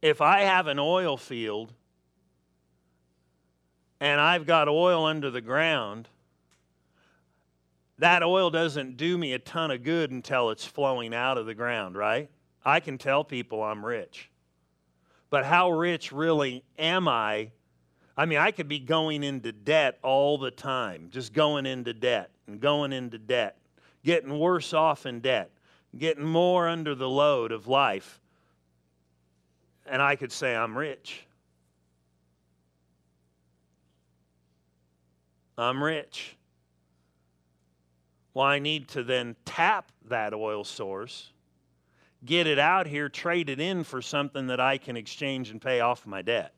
If 0.00 0.20
I 0.20 0.40
have 0.40 0.66
an 0.66 0.78
oil 0.78 1.16
field 1.16 1.72
and 4.00 4.20
I've 4.20 4.46
got 4.46 4.68
oil 4.68 5.04
under 5.04 5.30
the 5.30 5.40
ground, 5.40 6.08
that 7.98 8.22
oil 8.22 8.50
doesn't 8.50 8.96
do 8.96 9.18
me 9.18 9.32
a 9.32 9.40
ton 9.40 9.72
of 9.72 9.82
good 9.82 10.12
until 10.12 10.50
it's 10.50 10.64
flowing 10.64 11.12
out 11.12 11.36
of 11.36 11.46
the 11.46 11.54
ground, 11.54 11.96
right? 11.96 12.30
I 12.64 12.78
can 12.78 12.96
tell 12.96 13.24
people 13.24 13.62
I'm 13.62 13.84
rich. 13.84 14.30
But 15.30 15.44
how 15.44 15.70
rich 15.72 16.12
really 16.12 16.64
am 16.78 17.08
I? 17.08 17.50
I 18.16 18.26
mean, 18.26 18.38
I 18.38 18.52
could 18.52 18.68
be 18.68 18.78
going 18.78 19.24
into 19.24 19.52
debt 19.52 19.98
all 20.02 20.38
the 20.38 20.50
time, 20.50 21.08
just 21.10 21.32
going 21.32 21.66
into 21.66 21.92
debt 21.92 22.30
and 22.48 22.60
going 22.60 22.92
into 22.92 23.18
debt, 23.18 23.58
getting 24.04 24.38
worse 24.38 24.72
off 24.72 25.06
in 25.06 25.20
debt, 25.20 25.50
getting 25.96 26.24
more 26.24 26.66
under 26.66 26.94
the 26.94 27.08
load 27.08 27.52
of 27.52 27.68
life. 27.68 28.20
And 29.86 30.02
I 30.02 30.16
could 30.16 30.32
say 30.32 30.56
I'm 30.56 30.76
rich. 30.76 31.24
I'm 35.56 35.82
rich. 35.82 36.36
Well, 38.34 38.46
I 38.46 38.58
need 38.58 38.88
to 38.88 39.02
then 39.02 39.34
tap 39.44 39.90
that 40.08 40.32
oil 40.32 40.62
source, 40.62 41.32
get 42.24 42.46
it 42.46 42.58
out 42.58 42.86
here, 42.86 43.08
trade 43.08 43.50
it 43.50 43.60
in 43.60 43.82
for 43.82 44.00
something 44.00 44.46
that 44.46 44.60
I 44.60 44.78
can 44.78 44.96
exchange 44.96 45.50
and 45.50 45.60
pay 45.60 45.80
off 45.80 46.06
my 46.06 46.22
debt. 46.22 46.54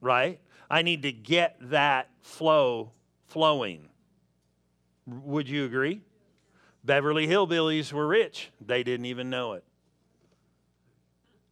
Right? 0.00 0.40
I 0.70 0.82
need 0.82 1.02
to 1.02 1.12
get 1.12 1.56
that 1.70 2.10
flow 2.20 2.92
flowing. 3.26 3.88
Would 5.08 5.48
you 5.48 5.64
agree? 5.64 6.02
Beverly 6.84 7.26
Hillbillies 7.26 7.92
were 7.92 8.06
rich. 8.06 8.50
They 8.64 8.82
didn't 8.82 9.06
even 9.06 9.30
know 9.30 9.54
it. 9.54 9.64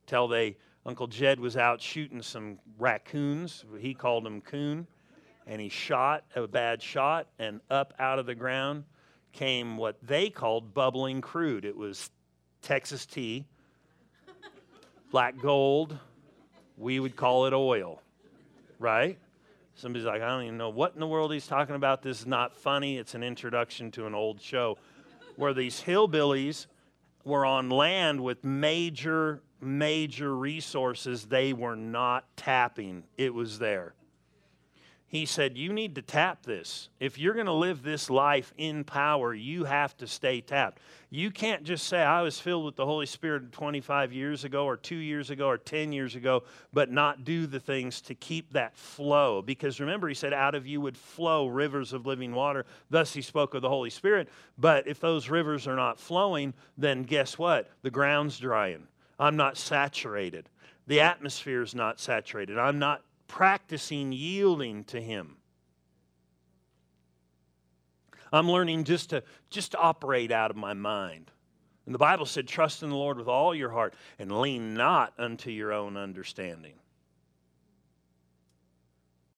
Till 0.06 0.28
they 0.28 0.56
Uncle 0.84 1.08
Jed 1.08 1.40
was 1.40 1.56
out 1.56 1.80
shooting 1.80 2.22
some 2.22 2.58
raccoons. 2.78 3.64
He 3.80 3.94
called 3.94 4.24
them 4.24 4.40
coon 4.40 4.86
and 5.46 5.60
he 5.60 5.68
shot 5.68 6.24
a 6.34 6.46
bad 6.46 6.82
shot, 6.82 7.28
and 7.38 7.60
up 7.70 7.94
out 7.98 8.18
of 8.18 8.26
the 8.26 8.34
ground 8.34 8.84
came 9.32 9.76
what 9.76 9.96
they 10.02 10.28
called 10.28 10.74
bubbling 10.74 11.20
crude. 11.20 11.64
It 11.64 11.76
was 11.76 12.10
Texas 12.62 13.06
tea, 13.06 13.44
black 15.10 15.40
gold. 15.40 15.98
We 16.76 17.00
would 17.00 17.16
call 17.16 17.46
it 17.46 17.52
oil, 17.52 18.02
right? 18.78 19.18
Somebody's 19.76 20.06
like, 20.06 20.22
I 20.22 20.28
don't 20.28 20.44
even 20.44 20.56
know 20.56 20.70
what 20.70 20.94
in 20.94 21.00
the 21.00 21.06
world 21.06 21.32
he's 21.32 21.46
talking 21.46 21.76
about. 21.76 22.02
This 22.02 22.20
is 22.20 22.26
not 22.26 22.56
funny. 22.56 22.96
It's 22.96 23.14
an 23.14 23.22
introduction 23.22 23.90
to 23.92 24.06
an 24.06 24.14
old 24.14 24.40
show 24.40 24.78
where 25.36 25.52
these 25.52 25.82
hillbillies 25.82 26.66
were 27.24 27.44
on 27.44 27.68
land 27.68 28.22
with 28.22 28.42
major, 28.42 29.42
major 29.60 30.34
resources 30.34 31.26
they 31.26 31.52
were 31.52 31.76
not 31.76 32.24
tapping. 32.36 33.04
It 33.18 33.34
was 33.34 33.58
there 33.58 33.94
he 35.08 35.24
said, 35.24 35.56
You 35.56 35.72
need 35.72 35.94
to 35.94 36.02
tap 36.02 36.42
this. 36.42 36.88
If 36.98 37.16
you're 37.16 37.34
going 37.34 37.46
to 37.46 37.52
live 37.52 37.82
this 37.82 38.10
life 38.10 38.52
in 38.58 38.82
power, 38.82 39.32
you 39.32 39.64
have 39.64 39.96
to 39.98 40.06
stay 40.06 40.40
tapped. 40.40 40.80
You 41.10 41.30
can't 41.30 41.62
just 41.62 41.86
say, 41.86 42.02
I 42.02 42.22
was 42.22 42.40
filled 42.40 42.64
with 42.64 42.74
the 42.74 42.84
Holy 42.84 43.06
Spirit 43.06 43.52
25 43.52 44.12
years 44.12 44.42
ago, 44.42 44.64
or 44.64 44.76
two 44.76 44.96
years 44.96 45.30
ago, 45.30 45.46
or 45.46 45.58
10 45.58 45.92
years 45.92 46.16
ago, 46.16 46.42
but 46.72 46.90
not 46.90 47.24
do 47.24 47.46
the 47.46 47.60
things 47.60 48.00
to 48.02 48.16
keep 48.16 48.52
that 48.52 48.76
flow. 48.76 49.42
Because 49.42 49.78
remember, 49.78 50.08
he 50.08 50.14
said, 50.14 50.32
Out 50.32 50.56
of 50.56 50.66
you 50.66 50.80
would 50.80 50.96
flow 50.96 51.46
rivers 51.46 51.92
of 51.92 52.04
living 52.04 52.34
water. 52.34 52.66
Thus, 52.90 53.14
he 53.14 53.22
spoke 53.22 53.54
of 53.54 53.62
the 53.62 53.68
Holy 53.68 53.90
Spirit. 53.90 54.28
But 54.58 54.88
if 54.88 54.98
those 54.98 55.28
rivers 55.28 55.68
are 55.68 55.76
not 55.76 56.00
flowing, 56.00 56.52
then 56.76 57.04
guess 57.04 57.38
what? 57.38 57.70
The 57.82 57.90
ground's 57.92 58.40
drying. 58.40 58.88
I'm 59.20 59.36
not 59.36 59.56
saturated. 59.56 60.48
The 60.88 61.00
atmosphere 61.00 61.62
is 61.62 61.74
not 61.74 62.00
saturated. 62.00 62.58
I'm 62.58 62.78
not 62.80 63.02
practicing 63.28 64.12
yielding 64.12 64.84
to 64.84 65.00
him. 65.00 65.36
I'm 68.32 68.50
learning 68.50 68.84
just 68.84 69.10
to 69.10 69.22
just 69.50 69.72
to 69.72 69.78
operate 69.78 70.32
out 70.32 70.50
of 70.50 70.56
my 70.56 70.74
mind. 70.74 71.30
And 71.86 71.94
the 71.94 71.98
Bible 71.98 72.26
said, 72.26 72.48
trust 72.48 72.82
in 72.82 72.90
the 72.90 72.96
Lord 72.96 73.16
with 73.16 73.28
all 73.28 73.54
your 73.54 73.70
heart 73.70 73.94
and 74.18 74.40
lean 74.40 74.74
not 74.74 75.14
unto 75.18 75.50
your 75.50 75.72
own 75.72 75.96
understanding. 75.96 76.74